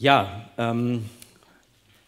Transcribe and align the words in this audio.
Ja, 0.00 0.46
ähm, 0.56 1.04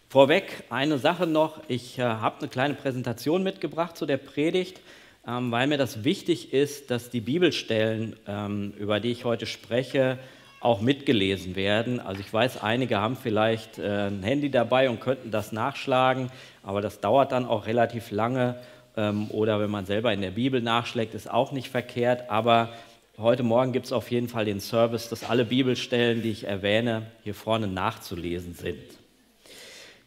vorweg 0.08 0.64
eine 0.70 0.96
Sache 0.96 1.26
noch. 1.26 1.60
Ich 1.68 1.98
äh, 1.98 2.02
habe 2.04 2.38
eine 2.38 2.48
kleine 2.48 2.72
Präsentation 2.72 3.42
mitgebracht 3.42 3.98
zu 3.98 4.06
der 4.06 4.16
Predigt, 4.16 4.80
ähm, 5.28 5.50
weil 5.50 5.66
mir 5.66 5.76
das 5.76 6.02
wichtig 6.02 6.54
ist, 6.54 6.90
dass 6.90 7.10
die 7.10 7.20
Bibelstellen, 7.20 8.16
ähm, 8.26 8.72
über 8.78 8.98
die 8.98 9.10
ich 9.10 9.26
heute 9.26 9.44
spreche, 9.44 10.18
auch 10.60 10.80
mitgelesen 10.80 11.54
werden. 11.54 12.00
Also 12.00 12.22
ich 12.22 12.32
weiß, 12.32 12.62
einige 12.62 12.96
haben 12.96 13.14
vielleicht 13.14 13.78
äh, 13.78 14.06
ein 14.06 14.22
Handy 14.22 14.50
dabei 14.50 14.88
und 14.88 14.98
könnten 14.98 15.30
das 15.30 15.52
nachschlagen, 15.52 16.30
aber 16.62 16.80
das 16.80 17.00
dauert 17.00 17.30
dann 17.30 17.44
auch 17.44 17.66
relativ 17.66 18.10
lange. 18.10 18.58
Ähm, 18.96 19.30
oder 19.30 19.60
wenn 19.60 19.70
man 19.70 19.84
selber 19.84 20.14
in 20.14 20.22
der 20.22 20.30
Bibel 20.30 20.62
nachschlägt, 20.62 21.12
ist 21.12 21.30
auch 21.30 21.52
nicht 21.52 21.68
verkehrt. 21.68 22.30
Aber 22.30 22.70
Heute 23.18 23.42
Morgen 23.42 23.72
gibt 23.72 23.84
es 23.84 23.92
auf 23.92 24.10
jeden 24.10 24.30
Fall 24.30 24.46
den 24.46 24.58
Service, 24.58 25.10
dass 25.10 25.24
alle 25.24 25.44
Bibelstellen, 25.44 26.22
die 26.22 26.30
ich 26.30 26.44
erwähne, 26.44 27.02
hier 27.24 27.34
vorne 27.34 27.66
nachzulesen 27.66 28.54
sind. 28.54 28.78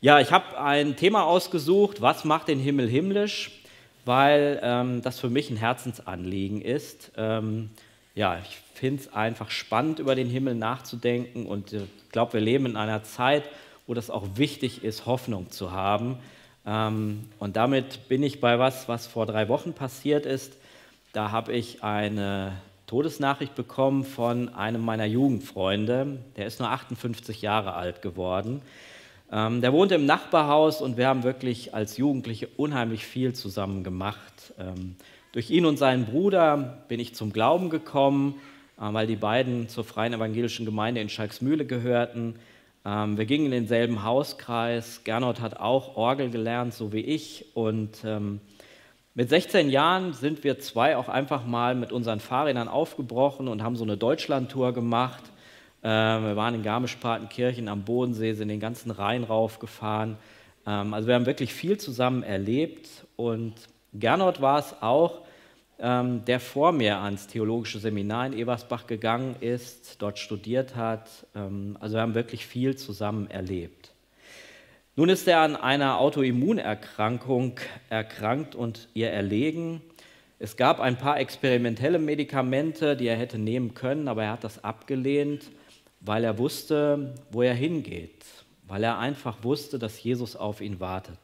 Ja, 0.02 0.20
ich 0.20 0.32
habe 0.32 0.60
ein 0.60 0.96
Thema 0.96 1.24
ausgesucht, 1.24 2.02
was 2.02 2.26
macht 2.26 2.48
den 2.48 2.60
Himmel 2.60 2.90
himmlisch, 2.90 3.62
weil 4.06 4.60
ähm, 4.64 5.04
das 5.04 5.20
für 5.20 5.30
mich 5.30 5.52
ein 5.52 5.56
Herzensanliegen 5.56 6.64
ist. 6.64 7.12
Ähm, 7.16 7.70
ja, 8.16 8.40
ich 8.40 8.58
finde 8.74 9.04
es 9.04 9.14
einfach 9.14 9.52
spannend, 9.52 10.00
über 10.00 10.16
den 10.16 10.28
Himmel 10.28 10.56
nachzudenken 10.56 11.46
und 11.46 11.74
ich 11.74 11.84
glaube, 12.12 12.34
wir 12.34 12.42
leben 12.42 12.66
in 12.66 12.76
einer 12.76 13.04
Zeit, 13.04 13.44
wo 13.86 13.94
das 13.94 14.10
auch 14.10 14.26
wichtig 14.34 14.84
ist, 14.84 15.06
Hoffnung 15.06 15.52
zu 15.52 15.72
haben. 15.72 16.18
Ähm, 16.66 17.30
und 17.38 17.56
damit 17.56 18.10
bin 18.10 18.24
ich 18.24 18.42
bei 18.42 18.58
was, 18.58 18.90
was 18.90 19.06
vor 19.06 19.28
drei 19.28 19.48
Wochen 19.48 19.74
passiert 19.74 20.26
ist. 20.26 20.54
Da 21.14 21.30
habe 21.30 21.54
ich 21.54 21.84
eine 21.84 22.54
Todesnachricht 22.88 23.56
bekommen 23.56 24.04
von 24.04 24.54
einem 24.54 24.84
meiner 24.84 25.06
Jugendfreunde. 25.06 26.20
Der 26.38 26.46
ist 26.46 26.60
nur 26.60 26.70
58 26.70 27.42
Jahre 27.42 27.74
alt 27.74 28.02
geworden. 28.02 28.62
Ähm, 29.32 29.62
der 29.62 29.74
wohnte 29.74 29.96
im 29.96 30.06
Nachbarhaus 30.06 30.82
und 30.82 30.98
wir 30.98 31.08
haben 31.08 31.24
wirklich 31.24 31.74
als 31.74 31.98
Jugendliche 31.98 32.48
unheimlich 32.58 33.06
viel 33.06 33.34
zusammen 33.34 33.84
gemacht. 33.84 34.54
Ähm, 34.60 34.96
durch 35.32 35.50
ihn 35.50 35.66
und 35.66 35.78
seinen 35.78 36.06
Bruder 36.06 36.84
bin 36.88 37.00
ich 37.00 37.16
zum 37.16 37.34
Glauben 37.34 37.70
gekommen, 37.70 38.36
äh, 38.78 38.94
weil 38.94 39.08
die 39.08 39.16
beiden 39.16 39.68
zur 39.68 39.84
Freien 39.84 40.14
Evangelischen 40.14 40.66
Gemeinde 40.66 41.02
in 41.02 41.10
Schalksmühle 41.10 41.66
gehörten. 41.66 42.36
Ähm, 42.86 43.18
wir 43.18 43.26
gingen 43.26 43.46
in 43.46 43.52
denselben 43.52 44.04
Hauskreis. 44.04 45.02
Gernot 45.04 45.42
hat 45.42 45.58
auch 45.58 45.98
Orgel 45.98 46.30
gelernt, 46.30 46.76
so 46.76 46.94
wie 46.94 47.02
ich. 47.02 47.48
Und 47.56 48.04
ähm, 48.06 48.40
mit 49.18 49.30
16 49.30 49.70
Jahren 49.70 50.12
sind 50.12 50.44
wir 50.44 50.60
zwei 50.60 50.98
auch 50.98 51.08
einfach 51.08 51.46
mal 51.46 51.74
mit 51.74 51.94
unseren 51.94 52.20
Fahrrädern 52.20 52.68
aufgebrochen 52.68 53.48
und 53.48 53.64
haben 53.64 53.78
so 53.78 53.86
eine 53.86 53.96
Deutschlandtour 53.96 54.74
gemacht. 54.74 55.24
Ähm, 55.84 56.26
wir 56.26 56.36
waren 56.36 56.54
in 56.54 56.64
Garmisch-Partenkirchen 56.64 57.70
am 57.70 57.86
Bodensee, 57.86 58.34
sind 58.34 58.50
den 58.50 58.60
ganzen 58.60 58.92
Rhein 58.92 59.24
raufgefahren. 59.24 60.18
Ähm, 60.68 60.94
also 60.94 61.08
wir 61.08 61.16
haben 61.16 61.26
wirklich 61.26 61.54
viel 61.54 61.78
zusammen 61.78 62.24
erlebt 62.24 62.90
und 63.16 63.54
Gernot 63.94 64.42
war 64.42 64.60
es 64.60 64.76
auch, 64.82 65.22
ähm, 65.80 66.26
der 66.26 66.42
vor 66.42 66.74
mir 66.74 66.98
ans 66.98 67.28
Theologische 67.28 67.80
Seminar 67.80 68.28
in 68.28 68.34
Ebersbach 68.34 68.86
gegangen 68.86 69.38
ist, 69.40 70.02
dort 70.02 70.20
studiert 70.20 70.76
hat. 70.76 71.08
also 71.34 71.96
wir 71.96 72.02
haben 72.02 72.16
wirklich 72.16 72.46
viel 72.46 72.76
zusammen 72.76 73.30
erlebt. 73.30 73.95
Nun 74.98 75.10
ist 75.10 75.28
er 75.28 75.42
an 75.42 75.58
einer 75.58 76.00
Autoimmunerkrankung 76.00 77.60
erkrankt 77.90 78.56
und 78.56 78.88
ihr 78.94 79.10
erlegen. 79.10 79.82
Es 80.40 80.56
gab 80.56 80.80
ein 80.80 80.98
paar 80.98 81.20
experimentelle 81.20 82.00
Medikamente, 82.00 82.96
die 82.96 83.08
er 83.08 83.18
hätte 83.18 83.38
nehmen 83.38 83.74
können, 83.74 84.08
aber 84.08 84.24
er 84.24 84.32
hat 84.32 84.46
das 84.46 84.64
abgelehnt, 84.64 85.52
weil 86.00 86.24
er 86.24 86.38
wusste, 86.38 87.14
wo 87.30 87.42
er 87.42 87.54
hingeht, 87.54 88.24
weil 88.68 88.86
er 88.86 88.98
einfach 88.98 89.44
wusste, 89.44 89.80
dass 89.80 90.02
Jesus 90.02 90.38
auf 90.38 90.62
ihn 90.62 90.80
wartet. 90.80 91.20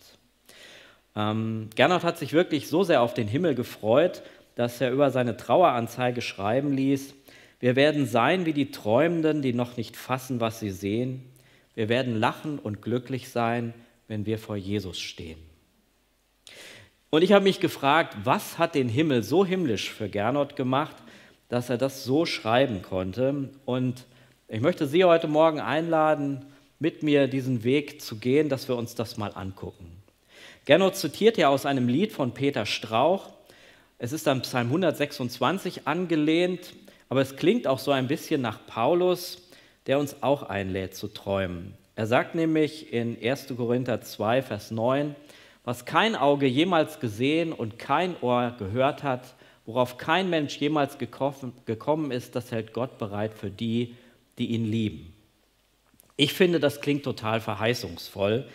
Ähm, 1.16 1.70
Gernot 1.74 2.04
hat 2.04 2.18
sich 2.18 2.34
wirklich 2.34 2.68
so 2.68 2.84
sehr 2.84 3.02
auf 3.02 3.14
den 3.14 3.30
Himmel 3.30 3.56
gefreut, 3.56 4.22
dass 4.56 4.82
er 4.82 4.92
über 4.92 5.12
seine 5.12 5.38
Traueranzeige 5.38 6.22
schreiben 6.22 6.74
ließ, 6.74 7.14
wir 7.62 7.76
werden 7.76 8.08
sein 8.08 8.48
wie 8.48 8.54
die 8.54 8.72
Träumenden, 8.72 9.44
die 9.44 9.54
noch 9.54 9.78
nicht 9.78 9.96
fassen, 9.96 10.40
was 10.40 10.60
sie 10.60 10.72
sehen. 10.72 11.31
Wir 11.76 11.90
werden 11.90 12.20
lachen 12.20 12.60
und 12.60 12.82
glücklich 12.82 13.30
sein, 13.30 13.74
wenn 14.08 14.26
wir 14.26 14.38
vor 14.38 14.56
Jesus 14.56 15.00
stehen. 15.00 15.40
Und 17.10 17.24
ich 17.24 17.34
habe 17.34 17.44
mich 17.44 17.60
gefragt, 17.60 18.18
was 18.24 18.58
hat 18.58 18.76
den 18.76 18.90
Himmel 18.90 19.24
so 19.24 19.46
himmlisch 19.46 19.90
für 19.90 20.10
Gernot 20.10 20.56
gemacht, 20.56 20.96
dass 21.50 21.70
er 21.70 21.78
das 21.78 22.04
so 22.04 22.26
schreiben 22.26 22.82
konnte. 22.82 23.50
Und 23.66 24.06
ich 24.48 24.62
möchte 24.62 24.88
Sie 24.88 25.04
heute 25.04 25.28
Morgen 25.28 25.60
einladen, 25.60 26.46
mit 26.80 27.04
mir 27.04 27.28
diesen 27.28 27.64
Weg 27.64 28.02
zu 28.02 28.18
gehen, 28.18 28.50
dass 28.50 28.68
wir 28.68 28.76
uns 28.76 28.96
das 28.96 29.18
mal 29.18 29.32
angucken. 29.36 29.92
Gernot 30.66 30.96
zitiert 30.96 31.38
ja 31.38 31.50
aus 31.50 31.66
einem 31.66 31.88
Lied 31.88 32.12
von 32.12 32.34
Peter 32.34 32.66
Strauch. 32.66 33.34
Es 33.98 34.14
ist 34.14 34.28
an 34.28 34.42
Psalm 34.42 34.68
126 34.68 35.88
angelehnt, 35.88 36.74
aber 37.10 37.22
es 37.22 37.36
klingt 37.36 37.68
auch 37.68 37.80
so 37.80 37.92
ein 37.92 38.08
bisschen 38.08 38.42
nach 38.42 38.66
Paulus, 38.68 39.50
der 39.88 40.00
uns 40.00 40.22
auch 40.22 40.44
einlädt 40.44 40.96
zu 40.96 41.08
träumen. 41.08 41.74
Er 41.96 42.08
sagt 42.08 42.36
nämlich 42.36 42.94
in 42.94 43.18
1. 43.22 43.54
Korinther 43.56 44.02
2, 44.02 44.42
Vers 44.42 44.72
9, 44.72 45.16
was 45.64 45.86
kein 45.86 46.16
Auge 46.16 46.48
jemals 46.48 47.00
gesehen 47.00 47.54
und 47.54 47.78
kein 47.78 48.16
Ohr 48.22 48.56
gehört 48.58 49.04
hat, 49.04 49.36
worauf 49.66 49.98
kein 49.98 50.30
Mensch 50.30 50.58
jemals 50.58 50.98
gekommen 50.98 52.12
ist, 52.12 52.36
das 52.36 52.52
hält 52.52 52.74
Gott 52.74 52.98
bereit 52.98 53.34
für 53.34 53.52
die, 53.52 53.96
die 54.38 54.48
ihn 54.48 54.66
lieben. 54.66 55.14
Ich 56.18 56.34
finde, 56.34 56.60
das 56.60 56.82
klingt 56.82 57.04
total 57.04 57.42
verheißungsvoll. 57.42 58.48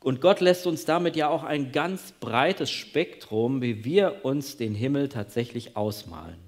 Und 0.00 0.20
Gott 0.20 0.40
lässt 0.40 0.66
uns 0.66 0.84
damit 0.84 1.16
ja 1.16 1.28
auch 1.28 1.42
ein 1.42 1.72
ganz 1.72 2.12
breites 2.12 2.70
Spektrum, 2.70 3.60
wie 3.60 3.84
wir 3.84 4.24
uns 4.24 4.56
den 4.56 4.74
Himmel 4.74 5.08
tatsächlich 5.08 5.76
ausmalen. 5.76 6.45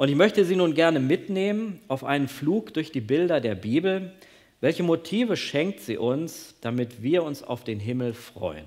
Und 0.00 0.08
ich 0.08 0.16
möchte 0.16 0.46
Sie 0.46 0.56
nun 0.56 0.72
gerne 0.72 0.98
mitnehmen 0.98 1.82
auf 1.86 2.04
einen 2.04 2.26
Flug 2.26 2.72
durch 2.72 2.90
die 2.90 3.02
Bilder 3.02 3.38
der 3.38 3.54
Bibel. 3.54 4.14
Welche 4.62 4.82
Motive 4.82 5.36
schenkt 5.36 5.80
sie 5.80 5.98
uns, 5.98 6.54
damit 6.62 7.02
wir 7.02 7.22
uns 7.22 7.42
auf 7.42 7.64
den 7.64 7.78
Himmel 7.78 8.14
freuen? 8.14 8.64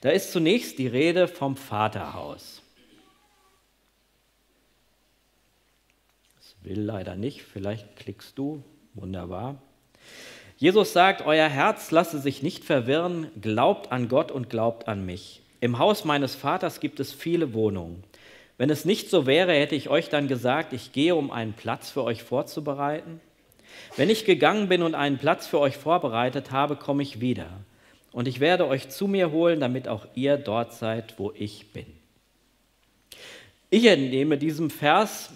Da 0.00 0.08
ist 0.08 0.32
zunächst 0.32 0.78
die 0.78 0.86
Rede 0.86 1.28
vom 1.28 1.54
Vaterhaus. 1.54 2.62
Das 6.38 6.56
will 6.62 6.80
leider 6.80 7.14
nicht, 7.14 7.42
vielleicht 7.42 7.96
klickst 7.96 8.38
du. 8.38 8.64
Wunderbar. 8.94 9.60
Jesus 10.56 10.94
sagt, 10.94 11.26
euer 11.26 11.50
Herz 11.50 11.90
lasse 11.90 12.18
sich 12.18 12.42
nicht 12.42 12.64
verwirren, 12.64 13.26
glaubt 13.38 13.92
an 13.92 14.08
Gott 14.08 14.32
und 14.32 14.48
glaubt 14.48 14.88
an 14.88 15.04
mich. 15.04 15.42
Im 15.60 15.78
Haus 15.78 16.06
meines 16.06 16.34
Vaters 16.34 16.80
gibt 16.80 17.00
es 17.00 17.12
viele 17.12 17.52
Wohnungen. 17.52 18.02
Wenn 18.58 18.70
es 18.70 18.84
nicht 18.84 19.10
so 19.10 19.26
wäre, 19.26 19.52
hätte 19.52 19.74
ich 19.74 19.88
euch 19.88 20.08
dann 20.08 20.28
gesagt, 20.28 20.72
ich 20.72 20.92
gehe, 20.92 21.14
um 21.14 21.30
einen 21.30 21.52
Platz 21.52 21.90
für 21.90 22.04
euch 22.04 22.22
vorzubereiten. 22.22 23.20
Wenn 23.96 24.10
ich 24.10 24.24
gegangen 24.24 24.68
bin 24.68 24.82
und 24.82 24.94
einen 24.94 25.18
Platz 25.18 25.46
für 25.46 25.58
euch 25.58 25.76
vorbereitet 25.76 26.50
habe, 26.50 26.76
komme 26.76 27.02
ich 27.02 27.20
wieder. 27.20 27.48
Und 28.12 28.28
ich 28.28 28.40
werde 28.40 28.66
euch 28.66 28.90
zu 28.90 29.06
mir 29.08 29.30
holen, 29.32 29.60
damit 29.60 29.88
auch 29.88 30.06
ihr 30.14 30.36
dort 30.36 30.74
seid, 30.74 31.18
wo 31.18 31.32
ich 31.34 31.72
bin. 31.72 31.86
Ich 33.70 33.86
entnehme 33.86 34.36
diesem 34.36 34.68
Vers, 34.68 35.30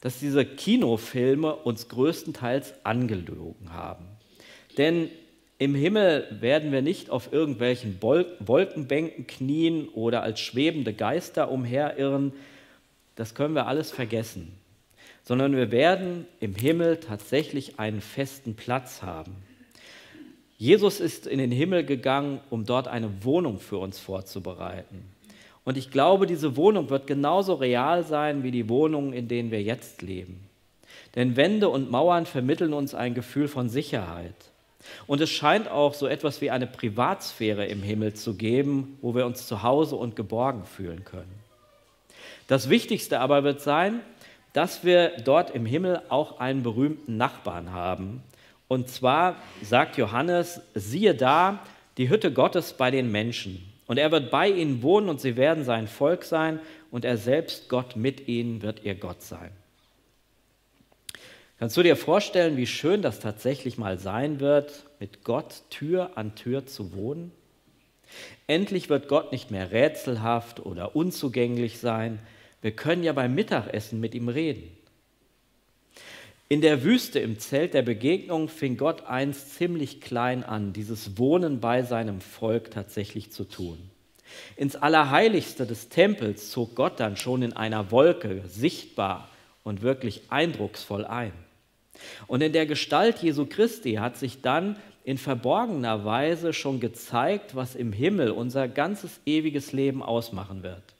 dass 0.00 0.18
diese 0.18 0.44
Kinofilme 0.44 1.54
uns 1.54 1.88
größtenteils 1.88 2.74
angelogen 2.84 3.72
haben. 3.72 4.06
Denn 4.78 5.10
im 5.58 5.74
Himmel 5.74 6.26
werden 6.40 6.72
wir 6.72 6.82
nicht 6.82 7.10
auf 7.10 7.32
irgendwelchen 7.32 7.98
Wolkenbänken 8.00 9.26
knien 9.26 9.88
oder 9.88 10.22
als 10.22 10.40
schwebende 10.40 10.94
Geister 10.94 11.50
umherirren, 11.50 12.32
das 13.16 13.34
können 13.34 13.54
wir 13.54 13.66
alles 13.66 13.90
vergessen, 13.90 14.52
sondern 15.22 15.54
wir 15.54 15.70
werden 15.70 16.26
im 16.40 16.54
Himmel 16.54 16.98
tatsächlich 16.98 17.78
einen 17.78 18.00
festen 18.00 18.54
Platz 18.54 19.02
haben. 19.02 19.34
Jesus 20.58 21.00
ist 21.00 21.26
in 21.26 21.38
den 21.38 21.50
Himmel 21.50 21.84
gegangen, 21.84 22.40
um 22.48 22.64
dort 22.64 22.86
eine 22.88 23.24
Wohnung 23.24 23.58
für 23.58 23.78
uns 23.78 23.98
vorzubereiten. 23.98 25.04
Und 25.64 25.76
ich 25.76 25.90
glaube, 25.90 26.26
diese 26.26 26.56
Wohnung 26.56 26.90
wird 26.90 27.06
genauso 27.06 27.54
real 27.54 28.04
sein 28.04 28.42
wie 28.42 28.50
die 28.50 28.68
Wohnungen, 28.68 29.12
in 29.12 29.28
denen 29.28 29.50
wir 29.50 29.62
jetzt 29.62 30.02
leben. 30.02 30.40
Denn 31.14 31.36
Wände 31.36 31.68
und 31.68 31.90
Mauern 31.90 32.26
vermitteln 32.26 32.72
uns 32.72 32.94
ein 32.94 33.14
Gefühl 33.14 33.48
von 33.48 33.68
Sicherheit. 33.68 34.34
Und 35.06 35.20
es 35.20 35.30
scheint 35.30 35.68
auch 35.68 35.94
so 35.94 36.06
etwas 36.06 36.40
wie 36.40 36.50
eine 36.50 36.66
Privatsphäre 36.66 37.66
im 37.66 37.82
Himmel 37.82 38.14
zu 38.14 38.34
geben, 38.34 38.98
wo 39.00 39.14
wir 39.14 39.26
uns 39.26 39.46
zu 39.46 39.62
Hause 39.62 39.96
und 39.96 40.16
geborgen 40.16 40.64
fühlen 40.64 41.04
können. 41.04 41.41
Das 42.52 42.68
Wichtigste 42.68 43.18
aber 43.20 43.44
wird 43.44 43.62
sein, 43.62 44.00
dass 44.52 44.84
wir 44.84 45.12
dort 45.24 45.54
im 45.54 45.64
Himmel 45.64 46.02
auch 46.10 46.38
einen 46.38 46.62
berühmten 46.62 47.16
Nachbarn 47.16 47.72
haben. 47.72 48.22
Und 48.68 48.90
zwar 48.90 49.36
sagt 49.62 49.96
Johannes, 49.96 50.60
siehe 50.74 51.14
da, 51.14 51.60
die 51.96 52.10
Hütte 52.10 52.30
Gottes 52.30 52.74
bei 52.74 52.90
den 52.90 53.10
Menschen. 53.10 53.66
Und 53.86 53.96
er 53.96 54.12
wird 54.12 54.30
bei 54.30 54.50
ihnen 54.50 54.82
wohnen 54.82 55.08
und 55.08 55.18
sie 55.18 55.36
werden 55.36 55.64
sein 55.64 55.88
Volk 55.88 56.24
sein 56.24 56.60
und 56.90 57.06
er 57.06 57.16
selbst, 57.16 57.70
Gott 57.70 57.96
mit 57.96 58.28
ihnen, 58.28 58.60
wird 58.60 58.84
ihr 58.84 58.96
Gott 58.96 59.22
sein. 59.22 59.50
Kannst 61.58 61.78
du 61.78 61.82
dir 61.82 61.96
vorstellen, 61.96 62.58
wie 62.58 62.66
schön 62.66 63.00
das 63.00 63.18
tatsächlich 63.18 63.78
mal 63.78 63.98
sein 63.98 64.40
wird, 64.40 64.84
mit 65.00 65.24
Gott 65.24 65.62
Tür 65.70 66.10
an 66.16 66.34
Tür 66.34 66.66
zu 66.66 66.94
wohnen? 66.94 67.32
Endlich 68.46 68.90
wird 68.90 69.08
Gott 69.08 69.32
nicht 69.32 69.50
mehr 69.50 69.72
rätselhaft 69.72 70.60
oder 70.60 70.94
unzugänglich 70.94 71.78
sein. 71.78 72.18
Wir 72.62 72.70
können 72.70 73.02
ja 73.02 73.12
beim 73.12 73.34
Mittagessen 73.34 74.00
mit 74.00 74.14
ihm 74.14 74.28
reden. 74.28 74.70
In 76.48 76.60
der 76.60 76.84
Wüste 76.84 77.18
im 77.18 77.38
Zelt 77.38 77.74
der 77.74 77.82
Begegnung 77.82 78.48
fing 78.48 78.76
Gott 78.76 79.06
einst 79.06 79.54
ziemlich 79.54 80.00
klein 80.00 80.44
an, 80.44 80.72
dieses 80.72 81.18
Wohnen 81.18 81.60
bei 81.60 81.82
seinem 81.82 82.20
Volk 82.20 82.70
tatsächlich 82.70 83.32
zu 83.32 83.44
tun. 83.44 83.78
Ins 84.56 84.76
Allerheiligste 84.76 85.66
des 85.66 85.88
Tempels 85.88 86.50
zog 86.50 86.74
Gott 86.74 87.00
dann 87.00 87.16
schon 87.16 87.42
in 87.42 87.52
einer 87.52 87.90
Wolke 87.90 88.42
sichtbar 88.46 89.28
und 89.64 89.82
wirklich 89.82 90.22
eindrucksvoll 90.30 91.04
ein. 91.04 91.32
Und 92.26 92.42
in 92.42 92.52
der 92.52 92.66
Gestalt 92.66 93.18
Jesu 93.22 93.46
Christi 93.46 93.94
hat 93.94 94.16
sich 94.16 94.42
dann 94.42 94.76
in 95.04 95.18
verborgener 95.18 96.04
Weise 96.04 96.52
schon 96.52 96.80
gezeigt, 96.80 97.56
was 97.56 97.74
im 97.74 97.92
Himmel 97.92 98.30
unser 98.30 98.68
ganzes 98.68 99.20
ewiges 99.26 99.72
Leben 99.72 100.02
ausmachen 100.02 100.62
wird. 100.62 100.91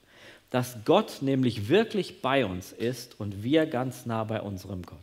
Dass 0.53 0.77
Gott 0.85 1.17
nämlich 1.21 1.67
wirklich 1.67 2.21
bei 2.21 2.45
uns 2.45 2.71
ist 2.71 3.19
und 3.19 3.41
wir 3.41 3.65
ganz 3.65 4.05
nah 4.05 4.23
bei 4.23 4.39
unserem 4.39 4.83
Gott. 4.83 4.99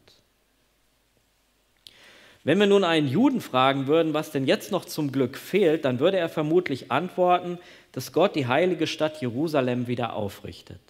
Wenn 2.45 2.61
wir 2.61 2.69
nun 2.69 2.85
einen 2.85 3.09
Juden 3.09 3.41
fragen 3.41 3.89
würden, 3.89 4.15
was 4.15 4.31
denn 4.31 4.47
jetzt 4.47 4.71
noch 4.71 4.85
zum 4.85 5.11
Glück 5.11 5.37
fehlt, 5.37 5.85
dann 5.85 5.99
würde 5.99 6.19
er 6.19 6.29
vermutlich 6.29 6.93
antworten, 6.93 7.59
dass 7.91 8.13
Gott 8.13 8.37
die 8.37 8.47
heilige 8.47 8.87
Stadt 8.87 9.21
Jerusalem 9.21 9.89
wieder 9.89 10.13
aufrichtet. 10.13 10.81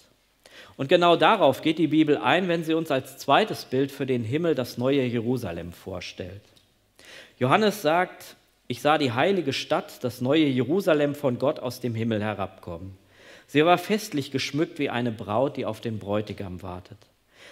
Und 0.77 0.91
genau 0.91 1.17
darauf 1.17 1.63
geht 1.63 1.79
die 1.79 1.87
Bibel 1.87 2.19
ein, 2.19 2.47
wenn 2.49 2.63
sie 2.63 2.75
uns 2.75 2.91
als 2.91 3.17
zweites 3.17 3.65
Bild 3.65 3.91
für 3.91 4.05
den 4.05 4.25
Himmel 4.25 4.55
das 4.55 4.77
neue 4.77 5.05
Jerusalem 5.05 5.73
vorstellt. 5.73 6.43
Johannes 7.39 7.81
sagt, 7.81 8.37
ich 8.69 8.83
sah 8.83 8.99
die 8.99 9.13
heilige 9.13 9.55
Stadt, 9.55 10.05
das 10.05 10.21
neue 10.21 10.45
Jerusalem 10.45 11.15
von 11.15 11.39
Gott 11.39 11.61
aus 11.61 11.81
dem 11.81 11.95
Himmel 11.95 12.23
herabkommen. 12.23 13.00
Sie 13.51 13.65
war 13.65 13.79
festlich 13.79 14.31
geschmückt 14.31 14.79
wie 14.79 14.91
eine 14.91 15.11
Braut, 15.11 15.57
die 15.57 15.67
auf 15.67 15.81
den 15.81 15.99
Bräutigam 15.99 16.63
wartet. 16.63 16.99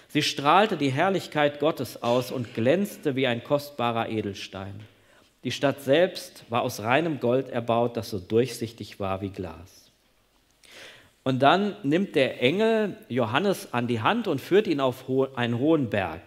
Sie 0.07 0.23
strahlte 0.23 0.77
die 0.77 0.93
Herrlichkeit 0.93 1.59
Gottes 1.59 2.05
aus 2.05 2.31
und 2.31 2.55
glänzte 2.55 3.17
wie 3.17 3.27
ein 3.27 3.43
kostbarer 3.43 4.09
Edelstein. 4.09 4.79
Die 5.43 5.51
Stadt 5.51 5.83
selbst 5.83 6.45
war 6.51 6.63
aus 6.63 6.79
reinem 6.79 7.19
Gold 7.19 7.49
erbaut, 7.49 7.97
das 7.97 8.11
so 8.11 8.21
durchsichtig 8.21 9.01
war 9.01 9.23
wie 9.23 9.31
Glas. 9.31 9.91
Und 11.25 11.41
dann 11.41 11.75
nimmt 11.83 12.15
der 12.15 12.41
Engel 12.45 12.97
Johannes 13.09 13.75
an 13.75 13.89
die 13.89 14.01
Hand 14.01 14.29
und 14.29 14.41
führt 14.41 14.69
ihn 14.69 14.79
auf 14.79 15.05
einen 15.35 15.59
hohen 15.59 15.91
Berg. 15.91 16.23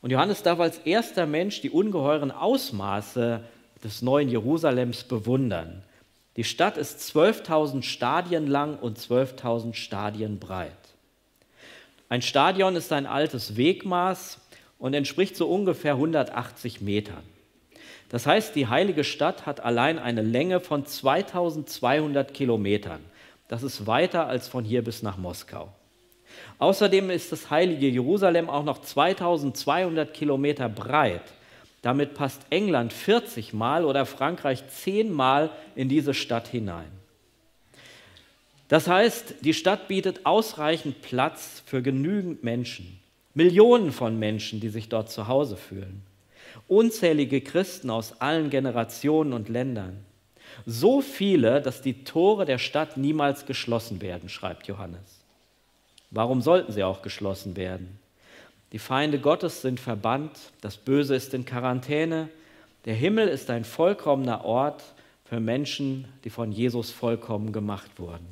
Und 0.00 0.10
Johannes 0.10 0.42
darf 0.42 0.58
als 0.58 0.78
erster 0.78 1.26
Mensch 1.26 1.60
die 1.60 1.70
ungeheuren 1.70 2.32
Ausmaße 2.32 3.44
des 3.84 4.02
neuen 4.02 4.28
Jerusalems 4.28 5.04
bewundern. 5.04 5.84
Die 6.36 6.44
Stadt 6.44 6.78
ist 6.78 7.00
12.000 7.14 7.82
Stadien 7.82 8.46
lang 8.46 8.78
und 8.78 8.98
12.000 8.98 9.74
Stadien 9.74 10.38
breit. 10.38 10.72
Ein 12.08 12.22
Stadion 12.22 12.76
ist 12.76 12.92
ein 12.92 13.06
altes 13.06 13.56
Wegmaß 13.56 14.38
und 14.78 14.94
entspricht 14.94 15.36
so 15.36 15.46
ungefähr 15.46 15.94
180 15.94 16.80
Metern. 16.80 17.22
Das 18.08 18.26
heißt, 18.26 18.54
die 18.54 18.66
heilige 18.66 19.04
Stadt 19.04 19.46
hat 19.46 19.60
allein 19.60 19.98
eine 19.98 20.22
Länge 20.22 20.60
von 20.60 20.84
2200 20.84 22.34
Kilometern. 22.34 23.00
Das 23.48 23.62
ist 23.62 23.86
weiter 23.86 24.26
als 24.26 24.48
von 24.48 24.64
hier 24.64 24.82
bis 24.82 25.02
nach 25.02 25.16
Moskau. 25.16 25.72
Außerdem 26.58 27.10
ist 27.10 27.32
das 27.32 27.50
heilige 27.50 27.88
Jerusalem 27.88 28.48
auch 28.48 28.64
noch 28.64 28.80
2200 28.80 30.12
Kilometer 30.12 30.68
breit. 30.68 31.22
Damit 31.82 32.14
passt 32.14 32.40
England 32.50 32.92
40 32.92 33.52
Mal 33.52 33.84
oder 33.84 34.06
Frankreich 34.06 34.62
10 34.68 35.12
Mal 35.12 35.50
in 35.74 35.88
diese 35.88 36.14
Stadt 36.14 36.46
hinein. 36.46 36.90
Das 38.68 38.88
heißt, 38.88 39.34
die 39.42 39.52
Stadt 39.52 39.88
bietet 39.88 40.24
ausreichend 40.24 41.02
Platz 41.02 41.62
für 41.66 41.82
genügend 41.82 42.42
Menschen, 42.42 42.98
Millionen 43.34 43.92
von 43.92 44.18
Menschen, 44.18 44.60
die 44.60 44.70
sich 44.70 44.88
dort 44.88 45.10
zu 45.10 45.28
Hause 45.28 45.56
fühlen, 45.56 46.02
unzählige 46.68 47.40
Christen 47.40 47.90
aus 47.90 48.20
allen 48.20 48.48
Generationen 48.48 49.32
und 49.32 49.48
Ländern. 49.48 49.98
So 50.64 51.00
viele, 51.00 51.60
dass 51.60 51.82
die 51.82 52.04
Tore 52.04 52.44
der 52.44 52.58
Stadt 52.58 52.96
niemals 52.96 53.44
geschlossen 53.44 54.00
werden, 54.00 54.28
schreibt 54.28 54.68
Johannes. 54.68 55.20
Warum 56.10 56.40
sollten 56.40 56.72
sie 56.72 56.84
auch 56.84 57.02
geschlossen 57.02 57.56
werden? 57.56 57.98
Die 58.72 58.78
Feinde 58.78 59.18
Gottes 59.18 59.60
sind 59.60 59.80
verbannt, 59.80 60.32
das 60.62 60.78
Böse 60.78 61.14
ist 61.14 61.34
in 61.34 61.44
Quarantäne, 61.44 62.30
der 62.86 62.94
Himmel 62.94 63.28
ist 63.28 63.50
ein 63.50 63.64
vollkommener 63.64 64.46
Ort 64.46 64.82
für 65.24 65.40
Menschen, 65.40 66.08
die 66.24 66.30
von 66.30 66.52
Jesus 66.52 66.90
vollkommen 66.90 67.52
gemacht 67.52 67.90
wurden. 67.98 68.26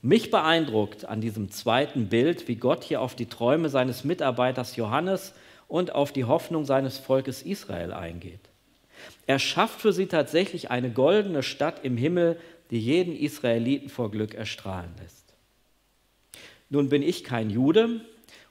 Mich 0.00 0.30
beeindruckt 0.30 1.04
an 1.04 1.20
diesem 1.20 1.50
zweiten 1.50 2.08
Bild, 2.08 2.46
wie 2.46 2.54
Gott 2.54 2.84
hier 2.84 3.00
auf 3.00 3.16
die 3.16 3.26
Träume 3.26 3.68
seines 3.68 4.04
Mitarbeiters 4.04 4.76
Johannes 4.76 5.34
und 5.66 5.92
auf 5.92 6.12
die 6.12 6.24
Hoffnung 6.24 6.64
seines 6.64 6.98
Volkes 6.98 7.42
Israel 7.42 7.92
eingeht. 7.92 8.40
Er 9.26 9.40
schafft 9.40 9.80
für 9.80 9.92
sie 9.92 10.06
tatsächlich 10.06 10.70
eine 10.70 10.90
goldene 10.90 11.42
Stadt 11.42 11.84
im 11.84 11.96
Himmel, 11.96 12.38
die 12.70 12.78
jeden 12.78 13.16
Israeliten 13.16 13.88
vor 13.88 14.12
Glück 14.12 14.34
erstrahlen 14.34 14.94
lässt. 15.02 15.34
Nun 16.70 16.88
bin 16.88 17.02
ich 17.02 17.24
kein 17.24 17.50
Jude 17.50 18.00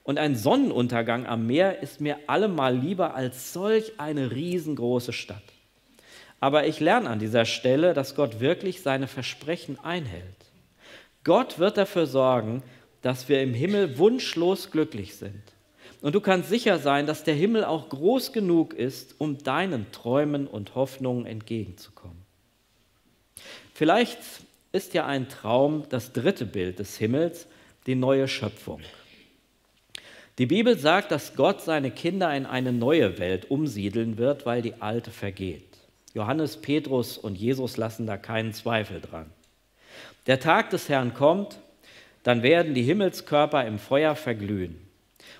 und 0.05 0.19
ein 0.19 0.35
Sonnenuntergang 0.35 1.25
am 1.25 1.47
Meer 1.47 1.81
ist 1.81 1.99
mir 1.99 2.17
allemal 2.27 2.77
lieber 2.77 3.15
als 3.15 3.53
solch 3.53 3.99
eine 3.99 4.31
riesengroße 4.31 5.11
Stadt. 5.11 5.43
Aber 6.39 6.67
ich 6.67 6.79
lerne 6.79 7.09
an 7.09 7.17
dieser 7.17 7.45
Stelle, 7.45 7.95
dass 7.95 8.15
Gott 8.15 8.39
wirklich 8.39 8.83
seine 8.83 9.07
Versprechen 9.07 9.79
einhält. 9.79 10.23
Gott 11.23 11.57
wird 11.57 11.77
dafür 11.77 12.05
sorgen, 12.05 12.61
dass 13.01 13.29
wir 13.29 13.41
im 13.41 13.55
Himmel 13.55 13.97
wunschlos 13.97 14.69
glücklich 14.69 15.15
sind. 15.15 15.41
Und 16.01 16.13
du 16.13 16.21
kannst 16.21 16.49
sicher 16.49 16.77
sein, 16.77 17.07
dass 17.07 17.23
der 17.23 17.33
Himmel 17.33 17.65
auch 17.65 17.89
groß 17.89 18.31
genug 18.31 18.75
ist, 18.75 19.15
um 19.17 19.39
deinen 19.39 19.91
Träumen 19.91 20.45
und 20.45 20.75
Hoffnungen 20.75 21.25
entgegenzukommen. 21.25 22.21
Vielleicht 23.73 24.19
ist 24.71 24.93
ja 24.93 25.07
ein 25.07 25.29
Traum 25.29 25.85
das 25.89 26.13
dritte 26.13 26.45
Bild 26.45 26.77
des 26.77 26.95
Himmels, 26.97 27.47
die 27.87 27.95
neue 27.95 28.27
Schöpfung. 28.27 28.81
Die 30.37 30.45
Bibel 30.45 30.77
sagt, 30.77 31.11
dass 31.11 31.35
Gott 31.35 31.61
seine 31.61 31.91
Kinder 31.91 32.35
in 32.35 32.45
eine 32.45 32.73
neue 32.73 33.19
Welt 33.19 33.49
umsiedeln 33.49 34.17
wird, 34.17 34.45
weil 34.45 34.61
die 34.61 34.81
alte 34.81 35.11
vergeht. 35.11 35.63
Johannes, 36.13 36.57
Petrus 36.57 37.17
und 37.17 37.37
Jesus 37.37 37.77
lassen 37.77 38.05
da 38.05 38.17
keinen 38.17 38.53
Zweifel 38.53 38.99
dran. 38.99 39.29
Der 40.27 40.39
Tag 40.39 40.71
des 40.71 40.89
Herrn 40.89 41.13
kommt, 41.13 41.59
dann 42.23 42.43
werden 42.43 42.73
die 42.73 42.83
Himmelskörper 42.83 43.65
im 43.65 43.79
Feuer 43.79 44.15
verglühen. 44.15 44.75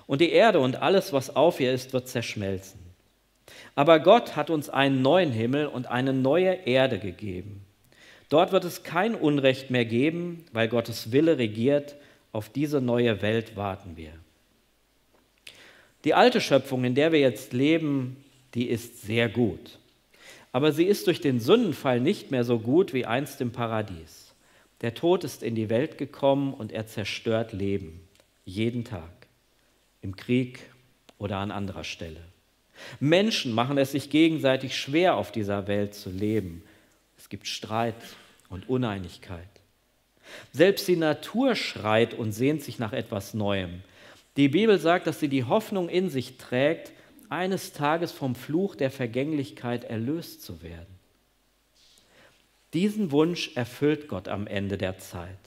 Und 0.06 0.20
die 0.20 0.30
Erde 0.30 0.60
und 0.60 0.80
alles, 0.80 1.12
was 1.12 1.34
auf 1.34 1.60
ihr 1.60 1.72
ist, 1.72 1.92
wird 1.92 2.08
zerschmelzen. 2.08 2.80
Aber 3.74 4.00
Gott 4.00 4.36
hat 4.36 4.48
uns 4.48 4.70
einen 4.70 5.02
neuen 5.02 5.32
Himmel 5.32 5.66
und 5.66 5.88
eine 5.88 6.14
neue 6.14 6.54
Erde 6.66 6.98
gegeben. 6.98 7.64
Dort 8.28 8.52
wird 8.52 8.64
es 8.64 8.82
kein 8.82 9.14
Unrecht 9.14 9.70
mehr 9.70 9.84
geben, 9.84 10.44
weil 10.52 10.68
Gottes 10.68 11.12
Wille 11.12 11.36
regiert. 11.38 11.96
Auf 12.32 12.48
diese 12.48 12.80
neue 12.80 13.22
Welt 13.22 13.56
warten 13.56 13.96
wir. 13.96 14.12
Die 16.06 16.14
alte 16.14 16.40
Schöpfung, 16.40 16.84
in 16.84 16.94
der 16.94 17.10
wir 17.10 17.18
jetzt 17.18 17.52
leben, 17.52 18.16
die 18.54 18.68
ist 18.68 19.02
sehr 19.02 19.28
gut. 19.28 19.80
Aber 20.52 20.70
sie 20.70 20.84
ist 20.84 21.08
durch 21.08 21.20
den 21.20 21.40
Sündenfall 21.40 22.00
nicht 22.00 22.30
mehr 22.30 22.44
so 22.44 22.60
gut 22.60 22.94
wie 22.94 23.06
einst 23.06 23.40
im 23.40 23.50
Paradies. 23.50 24.32
Der 24.82 24.94
Tod 24.94 25.24
ist 25.24 25.42
in 25.42 25.56
die 25.56 25.68
Welt 25.68 25.98
gekommen 25.98 26.54
und 26.54 26.70
er 26.70 26.86
zerstört 26.86 27.52
Leben. 27.52 28.06
Jeden 28.44 28.84
Tag 28.84 29.10
im 30.00 30.14
Krieg 30.14 30.60
oder 31.18 31.38
an 31.38 31.50
anderer 31.50 31.82
Stelle. 31.82 32.20
Menschen 33.00 33.52
machen 33.52 33.76
es 33.76 33.90
sich 33.90 34.08
gegenseitig 34.08 34.76
schwer, 34.76 35.16
auf 35.16 35.32
dieser 35.32 35.66
Welt 35.66 35.92
zu 35.92 36.10
leben. 36.10 36.62
Es 37.18 37.28
gibt 37.28 37.48
Streit 37.48 37.96
und 38.48 38.68
Uneinigkeit. 38.68 39.42
Selbst 40.52 40.86
die 40.86 40.94
Natur 40.94 41.56
schreit 41.56 42.14
und 42.14 42.30
sehnt 42.30 42.62
sich 42.62 42.78
nach 42.78 42.92
etwas 42.92 43.34
Neuem. 43.34 43.82
Die 44.36 44.48
Bibel 44.48 44.78
sagt, 44.78 45.06
dass 45.06 45.20
sie 45.20 45.28
die 45.28 45.44
Hoffnung 45.44 45.88
in 45.88 46.10
sich 46.10 46.36
trägt, 46.36 46.92
eines 47.28 47.72
Tages 47.72 48.12
vom 48.12 48.34
Fluch 48.34 48.76
der 48.76 48.90
Vergänglichkeit 48.90 49.84
erlöst 49.84 50.42
zu 50.42 50.62
werden. 50.62 50.94
Diesen 52.72 53.10
Wunsch 53.10 53.56
erfüllt 53.56 54.08
Gott 54.08 54.28
am 54.28 54.46
Ende 54.46 54.76
der 54.78 54.98
Zeit. 54.98 55.38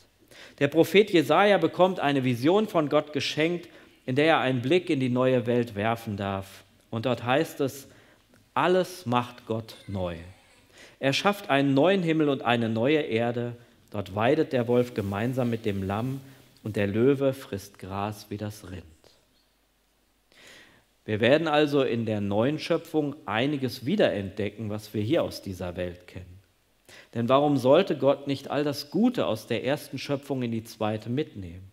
Der 0.59 0.67
Prophet 0.67 1.11
Jesaja 1.11 1.57
bekommt 1.57 1.99
eine 1.99 2.23
Vision 2.23 2.67
von 2.67 2.89
Gott 2.89 3.13
geschenkt 3.13 3.69
in 4.09 4.15
der 4.15 4.25
er 4.25 4.39
einen 4.39 4.63
Blick 4.63 4.89
in 4.89 4.99
die 4.99 5.09
neue 5.09 5.45
Welt 5.45 5.75
werfen 5.75 6.17
darf. 6.17 6.63
Und 6.89 7.05
dort 7.05 7.23
heißt 7.25 7.61
es, 7.61 7.87
alles 8.55 9.05
macht 9.05 9.45
Gott 9.45 9.75
neu. 9.85 10.15
Er 10.99 11.13
schafft 11.13 11.51
einen 11.51 11.75
neuen 11.75 12.01
Himmel 12.01 12.29
und 12.29 12.41
eine 12.41 12.69
neue 12.69 13.01
Erde. 13.01 13.55
Dort 13.91 14.15
weidet 14.15 14.51
der 14.51 14.67
Wolf 14.67 14.95
gemeinsam 14.95 15.51
mit 15.51 15.63
dem 15.63 15.83
Lamm 15.83 16.21
und 16.63 16.75
der 16.75 16.87
Löwe 16.87 17.33
frisst 17.33 17.79
Gras 17.79 18.27
wie 18.29 18.37
das 18.37 18.69
Rind. 18.69 18.83
Wir 21.05 21.21
werden 21.21 21.47
also 21.47 21.81
in 21.81 22.05
der 22.05 22.21
neuen 22.21 22.59
Schöpfung 22.59 23.15
einiges 23.25 23.85
wiederentdecken, 23.85 24.69
was 24.69 24.93
wir 24.93 25.01
hier 25.01 25.23
aus 25.23 25.41
dieser 25.41 25.75
Welt 25.75 26.07
kennen. 26.07 26.39
Denn 27.13 27.29
warum 27.29 27.57
sollte 27.57 27.97
Gott 27.97 28.27
nicht 28.27 28.51
all 28.51 28.63
das 28.63 28.91
Gute 28.91 29.25
aus 29.25 29.47
der 29.47 29.63
ersten 29.63 29.97
Schöpfung 29.97 30.43
in 30.43 30.51
die 30.51 30.63
zweite 30.63 31.09
mitnehmen? 31.09 31.71